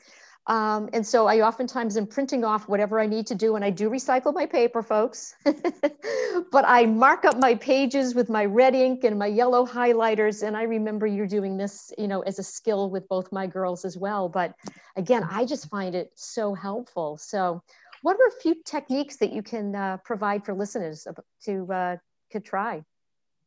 Um, 0.47 0.89
and 0.91 1.05
so 1.05 1.27
I 1.27 1.41
oftentimes 1.41 1.97
am 1.97 2.07
printing 2.07 2.43
off 2.43 2.67
whatever 2.67 2.99
I 2.99 3.05
need 3.05 3.27
to 3.27 3.35
do, 3.35 3.55
and 3.55 3.63
I 3.63 3.69
do 3.69 3.89
recycle 3.89 4.33
my 4.33 4.47
paper, 4.47 4.81
folks. 4.81 5.35
but 5.45 6.65
I 6.65 6.85
mark 6.87 7.25
up 7.25 7.37
my 7.37 7.55
pages 7.55 8.15
with 8.15 8.27
my 8.27 8.45
red 8.45 8.73
ink 8.73 9.03
and 9.03 9.19
my 9.19 9.27
yellow 9.27 9.65
highlighters. 9.65 10.45
And 10.45 10.57
I 10.57 10.63
remember 10.63 11.05
you're 11.05 11.27
doing 11.27 11.57
this, 11.57 11.93
you 11.97 12.07
know, 12.07 12.21
as 12.21 12.39
a 12.39 12.43
skill 12.43 12.89
with 12.89 13.07
both 13.07 13.31
my 13.31 13.45
girls 13.45 13.85
as 13.85 13.97
well. 13.97 14.29
But 14.29 14.55
again, 14.95 15.23
I 15.29 15.45
just 15.45 15.69
find 15.69 15.93
it 15.93 16.11
so 16.15 16.55
helpful. 16.55 17.17
So 17.17 17.61
what 18.01 18.17
are 18.17 18.27
a 18.27 18.41
few 18.41 18.55
techniques 18.65 19.17
that 19.17 19.31
you 19.31 19.43
can 19.43 19.75
uh, 19.75 19.97
provide 20.03 20.45
for 20.45 20.53
listeners 20.53 21.07
to 21.45 21.71
uh, 21.71 21.97
could 22.31 22.45
try? 22.45 22.83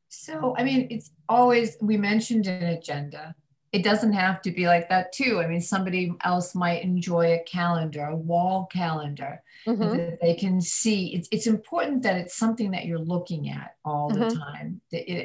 So, 0.08 0.54
I 0.56 0.64
mean, 0.64 0.86
it's 0.90 1.10
always 1.28 1.76
we 1.80 1.96
mentioned 1.96 2.46
an 2.46 2.62
agenda. 2.62 3.34
It 3.72 3.82
doesn't 3.82 4.12
have 4.12 4.40
to 4.42 4.52
be 4.52 4.68
like 4.68 4.88
that 4.90 5.12
too. 5.12 5.40
I 5.42 5.48
mean, 5.48 5.60
somebody 5.60 6.12
else 6.22 6.54
might 6.54 6.84
enjoy 6.84 7.32
a 7.32 7.42
calendar, 7.42 8.04
a 8.04 8.14
wall 8.14 8.66
calendar 8.72 9.42
mm-hmm. 9.66 9.96
that 9.96 10.20
they 10.20 10.34
can 10.34 10.60
see. 10.60 11.12
It's, 11.12 11.28
it's 11.32 11.48
important 11.48 12.04
that 12.04 12.16
it's 12.16 12.36
something 12.36 12.70
that 12.70 12.84
you're 12.84 13.00
looking 13.00 13.50
at 13.50 13.74
all 13.84 14.12
mm-hmm. 14.12 14.28
the 14.28 14.36
time. 14.36 14.80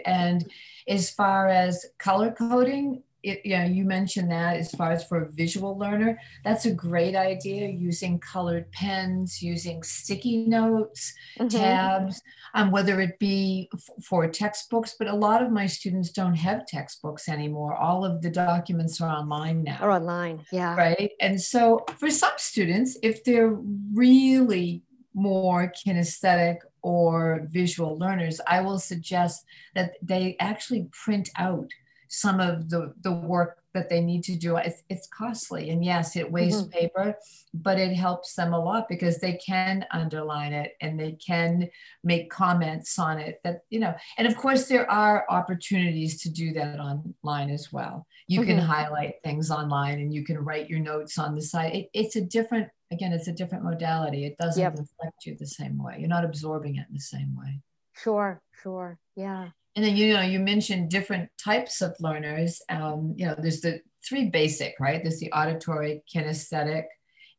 And 0.06 0.52
as 0.88 1.12
far 1.12 1.48
as 1.48 1.86
color 2.00 2.32
coding, 2.32 3.04
it, 3.24 3.46
you 3.46 3.58
you 3.58 3.84
mentioned 3.84 4.32
that 4.32 4.58
as 4.58 4.72
far 4.72 4.92
as 4.92 5.06
for 5.06 5.24
a 5.24 5.32
visual 5.32 5.78
learner, 5.78 6.20
that's 6.44 6.66
a 6.66 6.72
great 6.72 7.16
idea 7.16 7.68
using 7.68 8.20
colored 8.20 8.72
pens, 8.72 9.42
using 9.42 9.84
sticky 9.84 10.46
notes, 10.46 11.14
mm-hmm. 11.38 11.48
tabs, 11.48 12.22
um, 12.54 12.72
whether 12.72 13.02
it 13.02 13.20
be 13.20 13.70
f- 13.74 14.04
for 14.04 14.28
textbooks, 14.28 14.96
but 14.98 15.08
a 15.08 15.16
lot 15.16 15.42
of 15.42 15.52
my 15.52 15.66
students 15.66 16.12
don't 16.12 16.36
have 16.36 16.66
textbooks 16.66 17.28
anymore. 17.28 17.76
All 17.76 18.06
of 18.06 18.22
the 18.22 18.30
documents 18.30 19.02
are 19.02 19.10
online 19.10 19.64
now. 19.64 19.80
Are 19.82 19.92
online, 19.92 20.46
yeah. 20.52 20.76
Right. 20.76 21.12
And 21.20 21.42
so 21.42 21.86
for 21.98 22.10
some 22.10 22.34
students, 22.38 22.98
if 23.04 23.24
they're 23.24 23.58
really 23.94 24.84
more 25.14 25.72
kinesthetic 25.86 26.58
or 26.82 27.48
visual 27.50 27.98
learners, 27.98 28.40
I 28.48 28.62
will 28.62 28.80
suggest 28.80 29.46
that 29.76 29.94
they 30.02 30.38
actually 30.40 30.88
print 30.92 31.30
out 31.36 31.70
some 32.10 32.39
of 32.39 32.70
the, 32.70 32.94
the 33.01 33.13
work 33.13 33.58
that 33.75 33.88
they 33.88 34.01
need 34.01 34.24
to 34.24 34.36
do. 34.36 34.58
It's, 34.58 34.82
it's 34.89 35.08
costly. 35.08 35.70
And 35.70 35.86
yes, 35.86 36.16
it 36.16 36.32
wastes 36.32 36.63
mm-hmm. 36.63 36.72
paper, 36.72 37.16
but 37.54 37.78
it 37.78 37.94
helps 37.94 38.34
them 38.34 38.51
a 38.51 38.60
lot 38.60 38.89
because 38.89 39.20
they 39.20 39.34
can 39.34 39.86
underline 39.92 40.54
it 40.54 40.74
and 40.82 41.00
they 41.00 41.12
can 41.13 41.70
make 42.04 42.32
comments 42.32 42.98
on 42.98 43.20
it 43.20 43.39
that, 43.44 43.60
you 43.70 43.80
know, 43.80 43.94
and 44.18 44.28
of 44.28 44.36
course, 44.36 44.68
there 44.68 44.89
are 44.89 45.24
opportunities 45.30 46.20
to 46.24 46.32
do 46.32 46.51
that 46.54 46.80
online 46.80 47.51
as 47.51 47.72
well. 47.72 48.08
You 48.28 48.42
mm-hmm. 48.42 48.50
can 48.50 48.60
highlight 48.60 49.16
things 49.24 49.51
online 49.51 50.00
and 50.00 50.12
you 50.12 50.25
can 50.25 50.39
write 50.39 50.68
your 50.68 50.80
notes 50.80 51.20
on 51.20 51.36
the 51.36 51.42
side. 51.42 51.75
It, 51.75 51.89
it's 51.94 52.16
a 52.16 52.22
different, 52.22 52.70
again, 52.92 53.13
it's 53.13 53.28
a 53.28 53.34
different 53.34 53.63
modality. 53.63 54.25
It 54.25 54.38
doesn't 54.38 54.62
yep. 54.62 54.74
affect 54.74 55.25
you 55.25 55.36
the 55.39 55.46
same 55.46 55.78
way. 55.78 55.98
You're 56.00 56.10
not 56.10 56.25
absorbing 56.25 56.78
it 56.78 56.88
in 56.89 56.94
the 56.96 57.00
same 57.00 57.38
way. 57.38 57.62
Sure, 57.94 58.42
sure. 58.63 58.98
Yeah. 59.16 59.50
And 59.76 59.86
then, 59.86 59.96
you 59.96 60.14
know, 60.14 60.22
you 60.22 60.40
mentioned 60.40 60.90
different 60.90 61.30
types 61.38 61.82
of 61.82 61.96
learners. 62.00 62.62
Um, 62.70 63.14
you 63.18 63.26
know, 63.28 63.36
there's 63.38 63.62
the 63.62 63.82
three 64.08 64.30
basic, 64.30 64.76
right? 64.80 65.02
There's 65.02 65.20
the 65.20 65.32
auditory, 65.32 66.02
kinesthetic, 66.14 66.86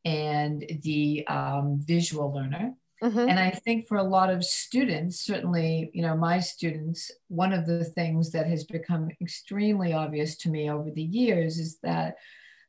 and 0.05 0.65
the 0.83 1.27
um, 1.27 1.81
visual 1.81 2.33
learner. 2.33 2.75
Mm-hmm. 3.03 3.19
And 3.19 3.39
I 3.39 3.51
think 3.51 3.89
for 3.89 3.97
a 3.97 4.03
lot 4.03 4.31
of 4.31 4.45
students, 4.45 5.21
certainly, 5.21 5.91
you 5.95 6.03
know, 6.03 6.17
my 6.17 6.39
students, 6.39 7.11
one 7.29 7.53
of 7.53 7.67
the 7.67 7.85
things 7.85 8.31
that 8.33 8.47
has 8.47 8.65
become 8.65 9.09
extremely 9.23 9.93
obvious 9.93 10.37
to 10.39 10.51
me 10.51 10.71
over 10.71 10.91
the 10.91 11.03
years 11.03 11.59
is 11.59 11.79
that 11.83 12.17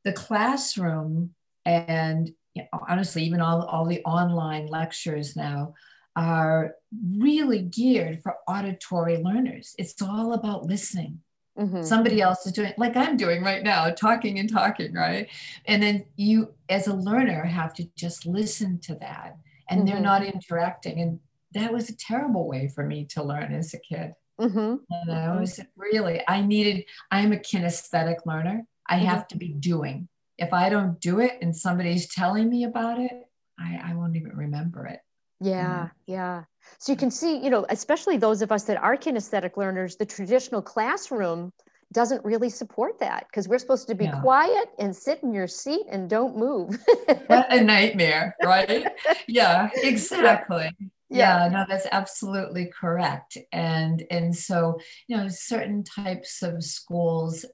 the 0.06 0.14
classroom 0.14 1.32
and 1.66 2.32
you 2.54 2.64
know, 2.64 2.80
honestly, 2.90 3.24
even 3.24 3.42
all, 3.42 3.64
all 3.64 3.86
the 3.86 4.04
online 4.04 4.68
lectures 4.68 5.36
now 5.36 5.74
are 6.16 6.76
really 7.18 7.62
geared 7.62 8.22
for 8.22 8.36
auditory 8.48 9.18
learners. 9.18 9.76
It's 9.78 10.02
all 10.02 10.34
about 10.34 10.66
listening. 10.66 11.20
Mm-hmm. 11.58 11.84
Somebody 11.84 12.22
else 12.22 12.46
is 12.46 12.54
doing, 12.54 12.74
like 12.78 12.96
I'm 12.96 13.18
doing 13.18 13.44
right 13.44 13.64
now, 13.64 13.90
talking 13.90 14.40
and 14.40 14.50
talking, 14.50 14.94
right? 14.94 15.28
And 15.66 15.84
then 15.84 16.06
you, 16.16 16.54
as 16.70 16.88
a 16.88 16.96
learner, 16.96 17.44
have 17.44 17.74
to 17.76 17.88
just 17.96 18.26
listen 18.26 18.80
to 18.80 18.96
that, 18.96 19.38
and 19.70 19.82
mm-hmm. 19.82 19.88
they're 19.88 20.00
not 20.00 20.24
interacting. 20.24 21.02
And 21.02 21.20
that 21.54 21.74
was 21.74 21.90
a 21.90 21.98
terrible 21.98 22.48
way 22.48 22.70
for 22.74 22.86
me 22.86 23.06
to 23.12 23.24
learn 23.24 23.54
as 23.54 23.74
a 23.74 23.80
kid. 23.80 24.14
Mm-hmm. 24.40 24.76
And 24.90 25.12
I 25.12 25.40
was 25.40 25.60
really, 25.76 26.22
I 26.28 26.42
needed, 26.42 26.86
I'm 27.12 27.34
a 27.34 27.38
kinesthetic 27.38 28.26
learner. 28.26 28.66
I 28.88 28.96
mm-hmm. 28.96 29.06
have 29.06 29.28
to 29.28 29.38
be 29.38 29.50
doing. 29.50 30.08
If 30.38 30.54
I 30.54 30.70
don't 30.70 31.00
do 31.00 31.20
it 31.20 31.38
and 31.42 31.56
somebody's 31.56 32.08
telling 32.08 32.50
me 32.50 32.64
about 32.64 33.00
it, 33.00 33.12
I, 33.60 33.92
I 33.92 33.94
won't 33.94 34.16
even 34.16 34.36
remember 34.36 34.88
it. 34.88 35.02
Yeah, 35.42 35.66
mm-hmm. 35.66 36.12
yeah. 36.12 36.44
So 36.78 36.92
you 36.92 36.98
can 36.98 37.12
see, 37.12 37.38
you 37.38 37.50
know, 37.50 37.66
especially 37.70 38.18
those 38.18 38.42
of 38.42 38.52
us 38.52 38.64
that 38.66 38.78
are 38.78 38.96
kinesthetic 38.96 39.58
learners, 39.58 39.96
the 39.96 40.06
traditional 40.06 40.62
classroom 40.62 41.52
doesn't 41.92 42.24
really 42.24 42.50
support 42.50 43.00
that 43.00 43.26
because 43.28 43.48
we're 43.48 43.60
supposed 43.60 43.88
to 43.88 43.96
be 43.96 44.06
yeah. 44.06 44.22
quiet 44.22 44.70
and 44.80 44.96
sit 44.96 45.22
in 45.24 45.34
your 45.34 45.48
seat 45.48 45.86
and 45.90 46.10
don't 46.10 46.38
move. 46.38 46.78
what 47.28 47.52
a 47.52 47.62
nightmare, 47.62 48.36
right? 48.44 48.88
yeah, 49.28 49.70
exactly. 49.76 50.70
Yeah. 51.10 51.46
yeah. 51.46 51.50
no, 51.50 51.66
that's 51.68 51.88
absolutely 51.92 52.68
correct. 52.68 53.38
And 53.52 54.04
and 54.10 54.34
so, 54.36 54.80
you 55.08 55.18
know, 55.18 55.28
certain 55.28 55.84
types 55.84 56.42
of 56.44 56.64
schools 56.64 57.46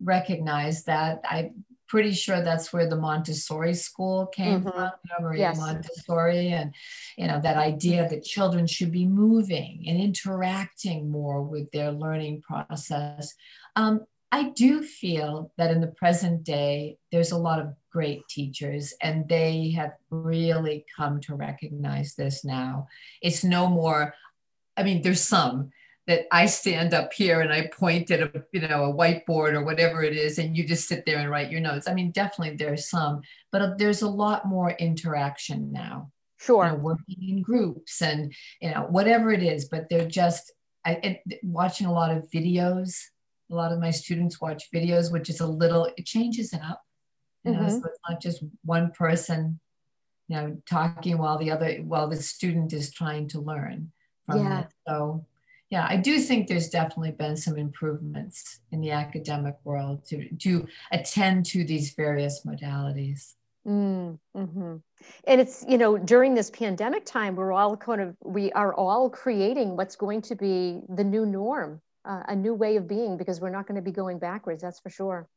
recognize 0.00 0.84
that. 0.84 1.20
I 1.24 1.52
pretty 1.88 2.12
sure 2.12 2.42
that's 2.42 2.72
where 2.72 2.88
the 2.88 2.96
Montessori 2.96 3.74
school 3.74 4.26
came 4.26 4.62
mm-hmm. 4.62 4.68
from, 4.68 4.92
Maria 5.20 5.40
yes. 5.40 5.58
Montessori, 5.58 6.48
and 6.48 6.74
you 7.16 7.26
know 7.26 7.40
that 7.40 7.56
idea 7.56 8.08
that 8.08 8.24
children 8.24 8.66
should 8.66 8.92
be 8.92 9.06
moving 9.06 9.84
and 9.88 9.98
interacting 9.98 11.10
more 11.10 11.42
with 11.42 11.70
their 11.70 11.90
learning 11.90 12.42
process. 12.42 13.34
Um, 13.74 14.06
I 14.30 14.50
do 14.50 14.82
feel 14.82 15.52
that 15.56 15.70
in 15.70 15.80
the 15.80 15.86
present 15.86 16.44
day, 16.44 16.98
there's 17.10 17.32
a 17.32 17.38
lot 17.38 17.60
of 17.60 17.74
great 17.90 18.28
teachers, 18.28 18.92
and 19.02 19.26
they 19.28 19.70
have 19.70 19.92
really 20.10 20.84
come 20.94 21.20
to 21.22 21.34
recognize 21.34 22.14
this 22.14 22.44
now. 22.44 22.88
It's 23.22 23.42
no 23.42 23.68
more. 23.68 24.14
I 24.76 24.82
mean, 24.82 25.02
there's 25.02 25.22
some, 25.22 25.70
that 26.08 26.26
I 26.32 26.46
stand 26.46 26.94
up 26.94 27.12
here 27.12 27.42
and 27.42 27.52
I 27.52 27.66
point 27.66 28.10
at 28.10 28.20
a 28.20 28.44
you 28.50 28.66
know 28.66 28.84
a 28.84 28.92
whiteboard 28.92 29.52
or 29.52 29.62
whatever 29.62 30.02
it 30.02 30.16
is, 30.16 30.38
and 30.38 30.56
you 30.56 30.66
just 30.66 30.88
sit 30.88 31.04
there 31.06 31.18
and 31.18 31.30
write 31.30 31.50
your 31.50 31.60
notes. 31.60 31.86
I 31.86 31.94
mean, 31.94 32.10
definitely 32.10 32.56
there's 32.56 32.88
some, 32.88 33.20
but 33.52 33.62
uh, 33.62 33.74
there's 33.76 34.02
a 34.02 34.08
lot 34.08 34.46
more 34.46 34.70
interaction 34.70 35.70
now. 35.70 36.10
Sure, 36.38 36.64
you 36.64 36.72
know, 36.72 36.78
working 36.78 37.28
in 37.28 37.42
groups 37.42 38.00
and 38.00 38.32
you 38.60 38.70
know 38.70 38.86
whatever 38.88 39.30
it 39.30 39.42
is, 39.42 39.66
but 39.66 39.88
they're 39.90 40.08
just 40.08 40.50
I, 40.84 41.20
watching 41.42 41.86
a 41.86 41.92
lot 41.92 42.10
of 42.10 42.28
videos. 42.34 42.96
A 43.50 43.54
lot 43.54 43.72
of 43.72 43.78
my 43.78 43.90
students 43.90 44.40
watch 44.40 44.70
videos, 44.74 45.12
which 45.12 45.28
is 45.28 45.40
a 45.40 45.46
little 45.46 45.90
it 45.96 46.06
changes 46.06 46.52
it 46.54 46.60
up. 46.62 46.82
You 47.44 47.52
know, 47.52 47.60
mm-hmm. 47.60 47.68
so 47.68 47.82
it's 47.84 48.00
not 48.08 48.20
just 48.20 48.42
one 48.64 48.92
person, 48.92 49.60
you 50.28 50.36
know, 50.36 50.56
talking 50.68 51.18
while 51.18 51.38
the 51.38 51.50
other 51.50 51.76
while 51.76 52.08
the 52.08 52.16
student 52.16 52.72
is 52.72 52.90
trying 52.90 53.28
to 53.28 53.40
learn 53.40 53.92
from 54.24 54.44
yeah. 54.44 54.60
it. 54.60 54.66
So 54.86 55.26
yeah, 55.70 55.86
I 55.88 55.96
do 55.96 56.18
think 56.18 56.48
there's 56.48 56.70
definitely 56.70 57.12
been 57.12 57.36
some 57.36 57.58
improvements 57.58 58.60
in 58.72 58.80
the 58.80 58.90
academic 58.92 59.56
world 59.64 60.04
to, 60.06 60.28
to 60.36 60.66
attend 60.92 61.46
to 61.46 61.64
these 61.64 61.94
various 61.94 62.46
modalities. 62.46 63.34
Mm, 63.66 64.18
hmm 64.34 64.76
And 65.24 65.40
it's, 65.40 65.64
you 65.68 65.76
know, 65.76 65.98
during 65.98 66.34
this 66.34 66.50
pandemic 66.50 67.04
time, 67.04 67.36
we're 67.36 67.52
all 67.52 67.76
kind 67.76 68.00
of, 68.00 68.16
we 68.24 68.50
are 68.52 68.72
all 68.74 69.10
creating 69.10 69.76
what's 69.76 69.94
going 69.94 70.22
to 70.22 70.34
be 70.34 70.80
the 70.88 71.04
new 71.04 71.26
norm, 71.26 71.82
uh, 72.06 72.22
a 72.28 72.34
new 72.34 72.54
way 72.54 72.76
of 72.76 72.88
being, 72.88 73.18
because 73.18 73.40
we're 73.40 73.50
not 73.50 73.66
going 73.66 73.76
to 73.76 73.82
be 73.82 73.92
going 73.92 74.18
backwards, 74.18 74.62
that's 74.62 74.80
for 74.80 74.88
sure. 74.88 75.28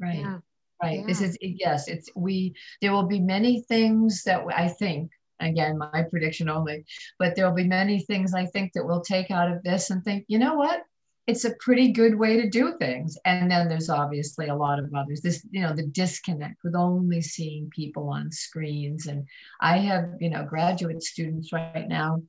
Right. 0.00 0.18
Yeah. 0.18 0.38
Right. 0.82 0.98
Yeah. 1.00 1.06
This 1.06 1.20
is, 1.20 1.38
yes, 1.40 1.86
it's, 1.86 2.10
we, 2.16 2.56
there 2.80 2.90
will 2.90 3.06
be 3.06 3.20
many 3.20 3.60
things 3.62 4.24
that 4.24 4.42
I 4.52 4.66
think 4.66 5.12
again, 5.42 5.78
my 5.78 6.04
prediction 6.10 6.48
only, 6.48 6.84
but 7.18 7.34
there'll 7.34 7.54
be 7.54 7.64
many 7.64 8.00
things 8.00 8.34
I 8.34 8.46
think 8.46 8.72
that 8.72 8.84
we'll 8.84 9.00
take 9.00 9.30
out 9.30 9.50
of 9.50 9.62
this 9.62 9.90
and 9.90 10.02
think, 10.04 10.24
you 10.28 10.38
know 10.38 10.54
what? 10.54 10.82
It's 11.26 11.44
a 11.44 11.54
pretty 11.60 11.92
good 11.92 12.16
way 12.16 12.40
to 12.40 12.50
do 12.50 12.76
things. 12.78 13.16
And 13.24 13.48
then 13.48 13.68
there's 13.68 13.88
obviously 13.88 14.48
a 14.48 14.56
lot 14.56 14.80
of 14.80 14.92
others. 14.92 15.20
This, 15.20 15.46
you 15.50 15.60
know, 15.62 15.72
the 15.72 15.86
disconnect 15.86 16.64
with 16.64 16.74
only 16.74 17.20
seeing 17.20 17.70
people 17.70 18.08
on 18.08 18.32
screens. 18.32 19.06
And 19.06 19.28
I 19.60 19.78
have, 19.78 20.14
you 20.18 20.30
know, 20.30 20.44
graduate 20.44 21.02
students 21.02 21.52
right 21.52 21.86
now 21.86 22.22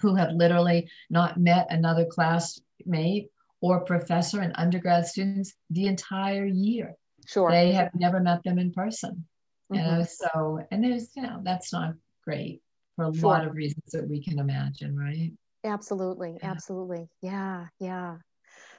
who 0.00 0.16
have 0.16 0.32
literally 0.32 0.90
not 1.08 1.38
met 1.38 1.68
another 1.70 2.04
classmate 2.04 3.30
or 3.60 3.84
professor 3.84 4.40
and 4.40 4.52
undergrad 4.56 5.06
students 5.06 5.54
the 5.70 5.86
entire 5.86 6.44
year. 6.44 6.96
Sure. 7.26 7.50
They 7.50 7.70
have 7.72 7.90
never 7.94 8.18
met 8.18 8.42
them 8.42 8.58
in 8.58 8.72
person. 8.72 9.24
Mm-hmm. 9.72 9.74
You 9.74 9.82
know, 9.82 10.04
so 10.04 10.66
and 10.70 10.82
there's, 10.82 11.10
you 11.14 11.22
know, 11.22 11.40
that's 11.44 11.72
not 11.72 11.94
great 12.24 12.60
for 12.96 13.06
a 13.06 13.14
sure. 13.14 13.30
lot 13.30 13.46
of 13.46 13.54
reasons 13.54 13.84
that 13.92 14.08
we 14.08 14.22
can 14.22 14.38
imagine, 14.38 14.96
right? 14.96 15.32
Absolutely, 15.64 16.38
yeah. 16.42 16.50
absolutely. 16.50 17.08
Yeah, 17.22 17.66
yeah. 17.78 18.16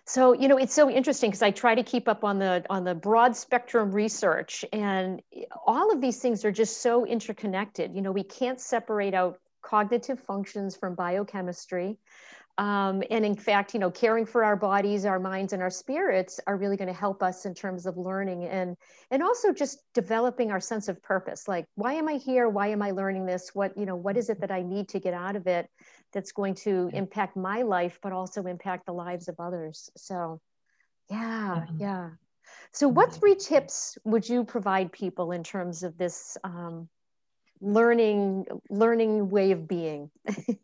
So, 0.06 0.34
you 0.34 0.50
know, 0.50 0.58
it's 0.58 0.74
so 0.74 0.90
interesting 0.90 1.30
because 1.30 1.42
I 1.42 1.52
try 1.52 1.76
to 1.76 1.84
keep 1.84 2.10
up 2.10 2.26
on 2.26 2.38
the 2.38 2.66
on 2.70 2.84
the 2.84 2.94
broad 2.94 3.36
spectrum 3.38 3.92
research 3.92 4.66
and 4.74 5.22
all 5.66 5.94
of 5.94 6.02
these 6.02 6.20
things 6.20 6.44
are 6.44 6.52
just 6.52 6.82
so 6.82 7.06
interconnected. 7.06 7.96
You 7.96 8.02
know, 8.02 8.12
we 8.12 8.24
can't 8.24 8.60
separate 8.60 9.14
out 9.14 9.40
cognitive 9.62 10.20
functions 10.20 10.76
from 10.76 10.96
biochemistry. 10.96 11.98
Um, 12.60 13.02
and 13.10 13.26
in 13.26 13.36
fact, 13.36 13.74
you 13.74 13.80
know, 13.80 13.90
caring 13.90 14.28
for 14.28 14.44
our 14.44 14.56
bodies, 14.56 15.06
our 15.06 15.20
minds, 15.20 15.54
and 15.54 15.62
our 15.62 15.72
spirits 15.72 16.40
are 16.46 16.56
really 16.56 16.78
going 16.78 16.88
to 16.88 16.94
help 16.94 17.24
us 17.24 17.48
in 17.48 17.56
terms 17.56 17.88
of 17.88 17.98
learning 17.98 18.46
and 18.46 18.78
and 19.10 19.24
also 19.24 19.52
just 19.52 19.80
developing 19.96 20.52
our 20.52 20.60
sense 20.60 20.88
of 20.88 21.02
purpose. 21.02 21.48
Like, 21.48 21.66
why 21.76 21.94
am 21.94 22.08
I 22.08 22.14
here? 22.14 22.50
Why 22.50 22.68
am 22.68 22.84
I 22.84 22.92
learning 22.92 23.26
this? 23.26 23.56
What 23.56 23.76
you 23.76 23.88
know, 23.88 23.96
what 23.96 24.18
is 24.18 24.30
it 24.30 24.40
that 24.42 24.52
I 24.52 24.62
need 24.62 24.88
to 24.90 25.00
get 25.00 25.16
out 25.16 25.36
of 25.36 25.48
it 25.48 25.68
that's 26.12 26.32
going 26.32 26.54
to 26.56 26.92
impact 26.94 27.36
my 27.36 27.64
life, 27.64 27.98
but 28.04 28.12
also 28.12 28.44
impact 28.44 28.86
the 28.86 28.94
lives 28.94 29.28
of 29.28 29.36
others? 29.40 29.90
So, 29.98 30.40
yeah, 31.10 31.66
yeah. 31.80 32.10
So, 32.72 32.88
what 32.88 33.14
three 33.14 33.36
tips 33.36 33.98
would 34.04 34.30
you 34.30 34.44
provide 34.44 34.92
people 34.92 35.32
in 35.32 35.44
terms 35.44 35.82
of 35.82 35.98
this 35.98 36.38
um, 36.44 36.88
learning 37.62 38.46
learning 38.70 39.32
way 39.32 39.52
of 39.52 39.68
being? 39.68 40.12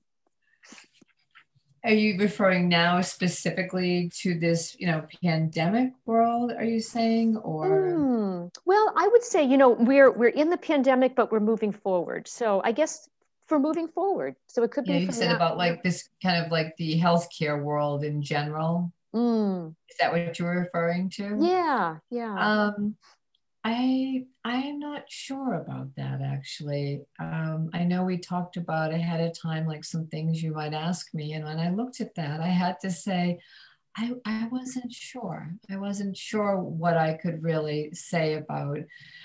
Are 1.84 1.92
you 1.92 2.18
referring 2.20 2.68
now 2.68 3.02
specifically 3.02 4.12
to 4.22 4.38
this, 4.38 4.76
you 4.80 4.88
know, 4.88 5.06
pandemic 5.24 5.94
world? 6.06 6.52
Are 6.52 6.64
you 6.64 6.82
saying, 6.82 7.38
or? 7.38 7.70
Mm, 7.70 8.56
well, 8.66 8.94
I 8.98 9.08
would 9.08 9.24
say, 9.24 9.44
you 9.44 9.58
know, 9.58 9.70
we're 9.70 10.12
we're 10.12 10.30
in 10.30 10.50
the 10.50 10.58
pandemic, 10.58 11.16
but 11.16 11.32
we're 11.32 11.40
moving 11.40 11.72
forward. 11.72 12.28
So 12.28 12.62
I 12.64 12.74
guess 12.74 13.08
for 13.48 13.60
moving 13.60 13.88
forward. 13.88 14.36
So 14.48 14.64
it 14.64 14.72
could 14.72 14.88
yeah, 14.88 15.00
be. 15.00 15.06
You 15.06 15.12
said 15.12 15.36
about 15.36 15.58
like 15.58 15.84
this 15.84 16.08
kind 16.22 16.44
of 16.46 16.52
like 16.52 16.76
the 16.78 17.00
healthcare 17.00 17.62
world 17.62 18.04
in 18.04 18.22
general. 18.22 18.94
Mm. 19.14 19.76
Is 19.90 19.98
that 20.00 20.12
what 20.12 20.38
you 20.38 20.46
were 20.46 20.60
referring 20.60 21.10
to? 21.12 21.38
Yeah, 21.40 21.98
yeah. 22.12 22.36
Um, 22.38 22.96
I 23.64 24.26
I'm 24.46 24.80
not 24.80 25.04
sure 25.10 25.56
about 25.56 25.96
that 25.98 26.22
actually. 26.22 27.02
Um, 27.20 27.70
I 27.74 27.84
know 27.84 28.04
we 28.04 28.18
talked 28.18 28.56
about 28.58 28.94
ahead 28.94 29.20
of 29.22 29.40
time 29.40 29.68
like 29.68 29.84
some 29.84 30.08
things 30.08 30.42
you 30.42 30.54
might 30.54 30.74
ask 30.74 31.14
me, 31.14 31.34
and 31.34 31.44
when 31.44 31.60
I 31.60 31.70
looked 31.70 32.00
at 32.00 32.16
that, 32.16 32.40
I 32.40 32.48
had 32.48 32.80
to 32.82 32.92
say, 32.92 33.40
I, 33.98 34.14
I 34.24 34.48
wasn't 34.50 34.94
sure. 34.94 35.54
I 35.70 35.76
wasn't 35.76 36.16
sure 36.16 36.58
what 36.58 36.96
I 36.96 37.14
could 37.14 37.44
really 37.44 37.90
say 37.94 38.36
about. 38.36 38.80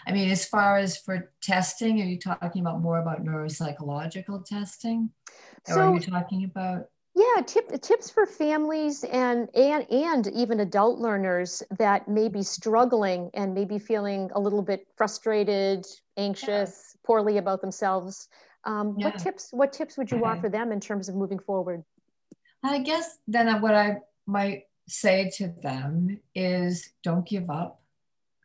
I 0.07 0.13
mean, 0.13 0.31
as 0.31 0.47
far 0.47 0.79
as 0.79 0.97
for 0.97 1.31
testing, 1.41 2.01
are 2.01 2.05
you 2.05 2.19
talking 2.19 2.61
about 2.61 2.81
more 2.81 2.99
about 2.99 3.25
neuropsychological 3.25 4.45
testing? 4.45 5.11
So, 5.67 5.75
or 5.77 5.83
are 5.83 5.95
you 5.95 6.01
talking 6.01 6.45
about? 6.45 6.87
Yeah, 7.17 7.43
tip, 7.47 7.81
tips 7.81 8.11
for 8.11 8.27
families 8.27 9.05
and, 9.05 9.49
and 9.55 9.87
and 9.91 10.27
even 10.29 10.61
adult 10.61 10.99
learners 10.99 11.63
that 11.79 12.09
may 12.09 12.29
be 12.29 12.43
struggling 12.43 13.31
and 13.35 13.55
maybe 13.55 13.79
feeling 13.79 14.31
a 14.35 14.41
little 14.41 14.63
bit 14.63 14.89
frustrated, 14.97 15.87
anxious, 16.17 16.95
yeah. 16.95 17.01
poorly 17.07 17.39
about 17.39 17.61
themselves. 17.61 18.29
Um, 18.65 18.97
yeah. 18.99 19.07
What 19.07 19.19
tips 19.19 19.49
What 19.53 19.73
tips 19.73 19.97
would 19.97 20.11
you 20.11 20.19
okay. 20.19 20.27
offer 20.27 20.49
them 20.49 20.73
in 20.73 20.81
terms 20.81 21.09
of 21.09 21.15
moving 21.15 21.39
forward? 21.39 21.85
I 22.65 22.79
guess 22.79 23.19
then 23.29 23.61
what 23.61 23.75
I 23.75 23.99
might 24.27 24.65
say 24.89 25.31
to 25.37 25.49
them 25.49 26.21
is 26.35 26.91
don't 27.03 27.27
give 27.29 27.49
up. 27.49 27.81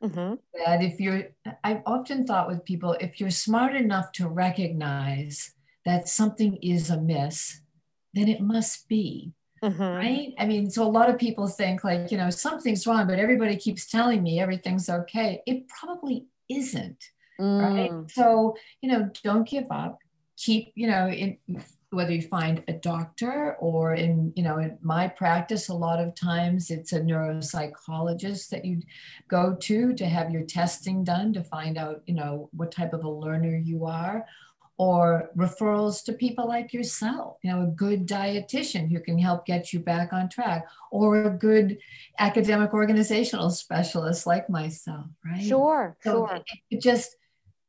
Mm-hmm. 0.04 0.36
That 0.66 0.84
if 0.84 1.00
you're, 1.00 1.30
I've 1.64 1.82
often 1.86 2.26
thought 2.26 2.48
with 2.48 2.64
people, 2.64 2.96
if 3.00 3.20
you're 3.20 3.32
smart 3.32 3.76
enough 3.76 4.12
to 4.14 4.28
recognize 4.28 5.54
that 5.86 6.08
something 6.08 6.58
is 6.58 6.90
amiss, 6.90 7.62
then 8.14 8.28
it 8.28 8.42
must 8.42 8.88
be. 8.88 9.34
Mm-hmm. 9.64 9.82
Right. 9.82 10.34
I 10.40 10.46
mean, 10.46 10.70
so 10.70 10.84
a 10.84 10.88
lot 10.88 11.10
of 11.10 11.18
people 11.18 11.48
think 11.48 11.84
like, 11.84 12.12
you 12.12 12.18
know, 12.18 12.30
something's 12.30 12.88
wrong, 12.88 13.08
but 13.08 13.20
everybody 13.20 13.58
keeps 13.58 13.90
telling 13.90 14.24
me 14.24 14.40
everything's 14.40 14.90
okay. 14.90 15.42
It 15.46 15.68
probably 15.68 16.28
isn't. 16.48 17.04
Mm. 17.40 17.62
Right. 17.62 18.12
So, 18.12 18.56
you 18.82 18.90
know, 18.90 19.10
don't 19.24 19.48
give 19.48 19.68
up. 19.70 20.00
Keep, 20.38 20.72
you 20.76 20.88
know, 20.88 21.10
in, 21.10 21.38
whether 21.92 22.14
you 22.14 22.22
find 22.22 22.64
a 22.68 22.74
doctor 22.74 23.56
or 23.60 23.96
in 23.96 24.32
you 24.36 24.44
know 24.44 24.60
in 24.60 24.78
my 24.82 25.08
practice 25.08 25.70
a 25.70 25.74
lot 25.74 26.00
of 26.00 26.14
times 26.14 26.70
it's 26.70 26.94
a 26.94 27.00
neuropsychologist 27.00 28.50
that 28.50 28.64
you 28.64 28.82
go 29.28 29.56
to 29.56 29.94
to 29.94 30.06
have 30.06 30.30
your 30.30 30.44
testing 30.44 31.04
done 31.04 31.34
to 31.34 31.44
find 31.44 31.78
out 31.78 32.02
you 32.06 32.14
know 32.14 32.50
what 32.54 32.72
type 32.72 32.94
of 32.94 33.04
a 33.04 33.10
learner 33.10 33.58
you 33.58 33.86
are 33.86 34.26
or 34.80 35.30
referrals 35.38 36.04
to 36.04 36.14
people 36.14 36.48
like 36.48 36.74
yourself 36.74 37.38
you 37.44 37.52
know 37.52 37.62
a 37.62 37.68
good 37.68 38.08
dietitian 38.08 38.90
who 38.90 39.00
can 39.00 39.20
help 39.20 39.46
get 39.46 39.72
you 39.72 39.80
back 39.80 40.12
on 40.14 40.28
track 40.28 40.66
or 40.92 41.26
a 41.26 41.30
good 41.30 41.78
academic 42.18 42.74
organizational 42.74 43.52
specialist 43.52 44.26
like 44.26 44.50
myself 44.50 45.06
right 45.24 45.44
sure 45.44 45.96
so 46.02 46.26
sure 46.28 46.40
it 46.72 46.82
just 46.82 47.16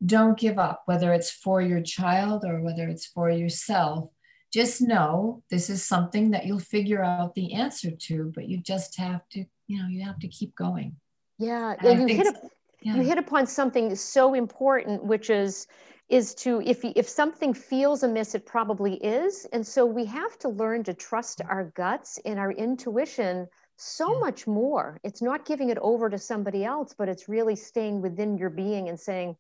don't 0.05 0.39
give 0.39 0.59
up, 0.59 0.83
whether 0.87 1.13
it's 1.13 1.31
for 1.31 1.61
your 1.61 1.81
child 1.81 2.45
or 2.45 2.61
whether 2.63 2.89
it's 2.89 3.07
for 3.07 3.31
yourself. 3.31 4.11
Just 4.53 4.81
know 4.81 5.43
this 5.51 5.71
is 5.71 5.87
something 5.87 6.31
that 6.31 6.47
you'll 6.47 6.59
figure 6.59 7.05
out 7.05 7.35
the 7.35 7.53
answer 7.53 7.91
to, 7.91 8.33
but 8.35 8.49
you 8.49 8.59
just 8.59 8.97
have 8.99 9.29
to, 9.31 9.45
you 9.69 9.81
know, 9.81 9.89
you 9.89 10.05
have 10.05 10.19
to 10.21 10.29
keep 10.29 10.55
going. 10.57 10.97
Yeah, 11.39 11.75
and, 11.81 12.09
you 12.09 12.17
hit, 12.17 12.27
a, 12.27 12.35
yeah. 12.83 12.97
you 12.97 13.03
hit 13.03 13.19
upon 13.19 13.47
something 13.47 13.95
so 13.95 14.35
important, 14.35 15.05
which 15.05 15.31
is 15.31 15.67
is 16.11 16.35
to 16.35 16.61
if 16.67 16.85
if 16.85 17.09
something 17.09 17.55
feels 17.55 18.03
amiss, 18.03 18.35
it 18.35 18.45
probably 18.45 18.95
is, 18.95 19.47
and 19.53 19.67
so 19.67 19.87
we 19.87 20.05
have 20.05 20.39
to 20.41 20.49
learn 20.49 20.83
to 20.85 20.95
trust 20.95 21.39
mm-hmm. 21.39 21.51
our 21.51 21.65
guts 21.77 22.19
and 22.25 22.39
our 22.39 22.53
intuition 22.53 23.47
so 23.77 24.19
much 24.21 24.47
more. 24.47 25.01
It's 25.05 25.23
not 25.23 25.47
giving 25.47 25.71
it 25.71 25.79
over 25.79 26.11
to 26.11 26.19
somebody 26.19 26.65
else, 26.65 26.95
but 26.97 27.09
it's 27.09 27.29
really 27.29 27.57
staying 27.57 28.03
within 28.03 28.37
your 28.37 28.51
being 28.51 28.91
and 28.91 29.01
saying, 29.01 29.37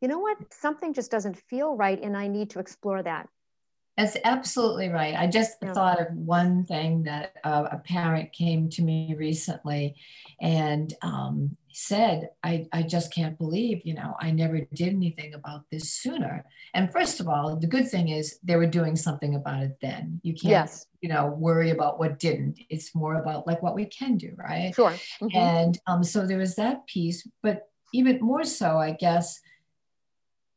you 0.00 0.08
know 0.08 0.18
what, 0.18 0.38
something 0.52 0.92
just 0.92 1.10
doesn't 1.10 1.36
feel 1.36 1.76
right 1.76 2.02
and 2.02 2.16
I 2.16 2.26
need 2.26 2.50
to 2.50 2.58
explore 2.58 3.02
that. 3.04 3.28
That's 3.96 4.16
absolutely 4.24 4.88
right. 4.90 5.14
I 5.14 5.26
just 5.26 5.56
yeah. 5.62 5.72
thought 5.72 6.00
of 6.00 6.08
one 6.12 6.64
thing 6.64 7.04
that 7.04 7.32
uh, 7.44 7.68
a 7.72 7.78
parent 7.78 8.32
came 8.32 8.68
to 8.70 8.82
me 8.82 9.14
recently 9.16 9.96
and 10.38 10.92
um, 11.00 11.56
said, 11.72 12.30
I, 12.42 12.66
I 12.72 12.82
just 12.82 13.12
can't 13.12 13.38
believe, 13.38 13.82
you 13.84 13.94
know, 13.94 14.14
I 14.20 14.32
never 14.32 14.60
did 14.74 14.94
anything 14.94 15.32
about 15.32 15.62
this 15.70 15.90
sooner. 15.90 16.44
And 16.74 16.92
first 16.92 17.20
of 17.20 17.28
all, 17.28 17.56
the 17.56 17.66
good 17.66 17.88
thing 17.88 18.08
is 18.10 18.38
they 18.42 18.56
were 18.56 18.66
doing 18.66 18.96
something 18.96 19.34
about 19.34 19.62
it 19.62 19.76
then. 19.80 20.20
You 20.22 20.34
can't, 20.34 20.50
yes. 20.50 20.86
you 21.00 21.08
know, 21.08 21.26
worry 21.28 21.70
about 21.70 21.98
what 21.98 22.18
didn't. 22.18 22.58
It's 22.68 22.94
more 22.94 23.14
about 23.14 23.46
like 23.46 23.62
what 23.62 23.74
we 23.74 23.86
can 23.86 24.18
do, 24.18 24.34
right? 24.36 24.74
Sure. 24.74 24.90
Mm-hmm. 24.90 25.36
And 25.36 25.78
um, 25.86 26.04
so 26.04 26.26
there 26.26 26.38
was 26.38 26.56
that 26.56 26.86
piece. 26.86 27.26
But 27.42 27.68
even 27.94 28.20
more 28.20 28.44
so, 28.44 28.78
I 28.78 28.92
guess, 28.92 29.40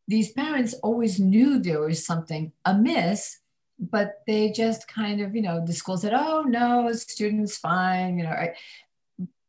these 0.09 0.31
parents 0.31 0.73
always 0.81 1.19
knew 1.19 1.59
there 1.59 1.81
was 1.81 2.03
something 2.03 2.51
amiss, 2.65 3.37
but 3.79 4.23
they 4.25 4.51
just 4.51 4.87
kind 4.87 5.21
of, 5.21 5.35
you 5.35 5.41
know, 5.43 5.63
the 5.63 5.71
school 5.73 5.97
said, 5.97 6.13
"Oh 6.13 6.41
no, 6.41 6.91
student's 6.93 7.57
fine," 7.57 8.17
you 8.17 8.23
know. 8.23 8.31
Right? 8.31 8.55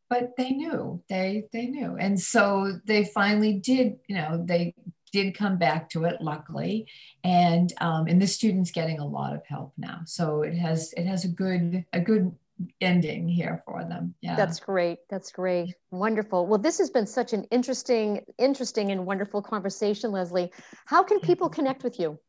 But 0.07 0.37
they 0.37 0.51
knew, 0.51 1.01
they 1.09 1.45
they 1.51 1.65
knew, 1.65 1.95
and 1.97 2.19
so 2.19 2.79
they 2.85 3.05
finally 3.05 3.53
did, 3.53 3.97
you 4.07 4.15
know, 4.15 4.43
they 4.45 4.75
did 5.11 5.35
come 5.35 5.57
back 5.57 5.89
to 5.89 6.05
it, 6.05 6.21
luckily, 6.21 6.85
and 7.23 7.73
um, 7.81 8.05
and 8.07 8.21
the 8.21 8.27
student's 8.27 8.71
getting 8.71 8.99
a 8.99 9.07
lot 9.07 9.33
of 9.33 9.45
help 9.47 9.73
now. 9.77 10.01
So 10.05 10.43
it 10.43 10.53
has 10.53 10.93
it 10.93 11.05
has 11.07 11.25
a 11.25 11.29
good 11.29 11.85
a 11.91 11.99
good 11.99 12.35
ending 12.79 13.27
here 13.27 13.61
for 13.65 13.83
them. 13.83 14.13
Yeah. 14.21 14.35
That's 14.35 14.59
great. 14.59 14.99
That's 15.09 15.31
great. 15.31 15.75
Wonderful. 15.91 16.47
Well, 16.47 16.59
this 16.59 16.77
has 16.77 16.89
been 16.89 17.07
such 17.07 17.33
an 17.33 17.43
interesting, 17.45 18.21
interesting 18.37 18.91
and 18.91 19.05
wonderful 19.05 19.41
conversation, 19.41 20.11
Leslee. 20.11 20.49
How 20.85 21.03
can 21.03 21.19
people 21.19 21.49
connect 21.49 21.83
with 21.83 21.99
you? 21.99 22.19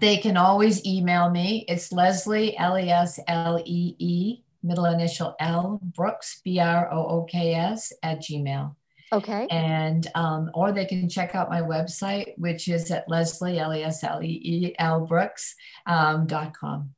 They 0.00 0.18
can 0.18 0.36
always 0.36 0.84
email 0.86 1.28
me. 1.30 1.64
It's 1.68 1.90
Leslee, 1.90 2.54
L 2.56 2.78
E 2.78 2.88
S 2.88 3.18
L 3.26 3.62
E 3.64 3.96
E, 3.98 4.42
middle 4.62 4.84
initial 4.84 5.34
L, 5.40 5.80
Brooks, 5.82 6.40
B 6.44 6.60
R 6.60 6.92
O 6.92 7.06
O 7.06 7.24
K 7.24 7.54
S, 7.54 7.92
at 8.02 8.20
Gmail. 8.20 8.76
Okay. 9.10 9.46
And, 9.50 10.06
um, 10.14 10.50
or 10.54 10.70
they 10.70 10.84
can 10.84 11.08
check 11.08 11.34
out 11.34 11.48
my 11.48 11.62
website, 11.62 12.34
which 12.36 12.68
is 12.68 12.90
at 12.90 13.08
Leslee, 13.08 13.58
L 13.58 13.74
E 13.74 13.82
S 13.82 14.04
L 14.04 14.22
E 14.22 14.40
E 14.44 14.74
L 14.78 15.06
Brooks, 15.06 15.54
um, 15.86 16.26
dot 16.26 16.54
com. 16.54 16.94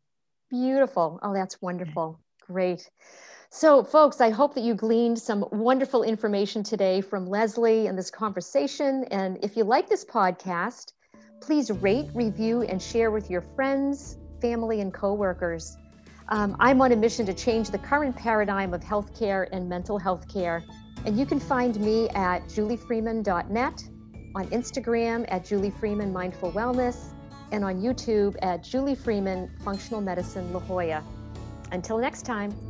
Beautiful. 0.51 1.21
Oh, 1.23 1.33
that's 1.33 1.63
wonderful. 1.63 2.21
Great. 2.51 2.91
So, 3.51 3.85
folks, 3.85 4.21
I 4.21 4.31
hope 4.31 4.55
that 4.55 4.65
you 4.65 4.75
gleaned 4.75 5.19
some 5.19 5.45
wonderful 5.53 6.03
information 6.03 6.65
today 6.65 7.01
from 7.01 7.29
Leslee 7.29 7.89
and 7.89 7.97
this 7.97 8.11
conversation. 8.11 9.05
And 9.13 9.39
if 9.41 9.57
you 9.57 9.63
like 9.63 9.89
this 9.89 10.05
podcast, 10.05 10.93
please 11.41 11.71
rate, 11.71 12.09
review, 12.13 12.63
and 12.63 12.83
share 12.83 13.13
with 13.13 13.31
your 13.31 13.41
friends, 13.41 14.19
family, 14.41 14.81
and 14.81 14.93
coworkers. 14.93 15.77
Um, 16.29 16.57
I'm 16.59 16.81
on 16.81 16.91
a 16.91 16.97
mission 16.97 17.25
to 17.27 17.35
change 17.35 17.71
the 17.71 17.79
current 17.79 18.17
paradigm 18.17 18.75
of 18.75 18.81
healthcare 18.81 19.49
and 19.53 19.69
mental 19.69 19.97
health 19.97 20.27
care. 20.33 20.65
And 21.07 21.17
you 21.17 21.25
can 21.25 21.39
find 21.39 21.79
me 21.81 22.09
at 22.11 22.45
juliefreeman.net, 22.47 23.85
on 24.35 24.49
Instagram 24.49 25.25
at 25.29 25.45
Julie 25.45 25.71
Freeman 25.71 26.13
Mindful 26.13 26.51
Wellness, 26.51 27.13
and 27.53 27.65
on 27.65 27.81
YouTube 27.81 28.37
at 28.43 28.65
Julie 28.65 28.97
Freeman 28.97 29.51
Functional 29.65 30.01
Medicine 30.01 30.53
La 30.53 30.61
Jolla. 30.61 31.05
Until 31.73 31.99
next 31.99 32.23
time. 32.23 32.70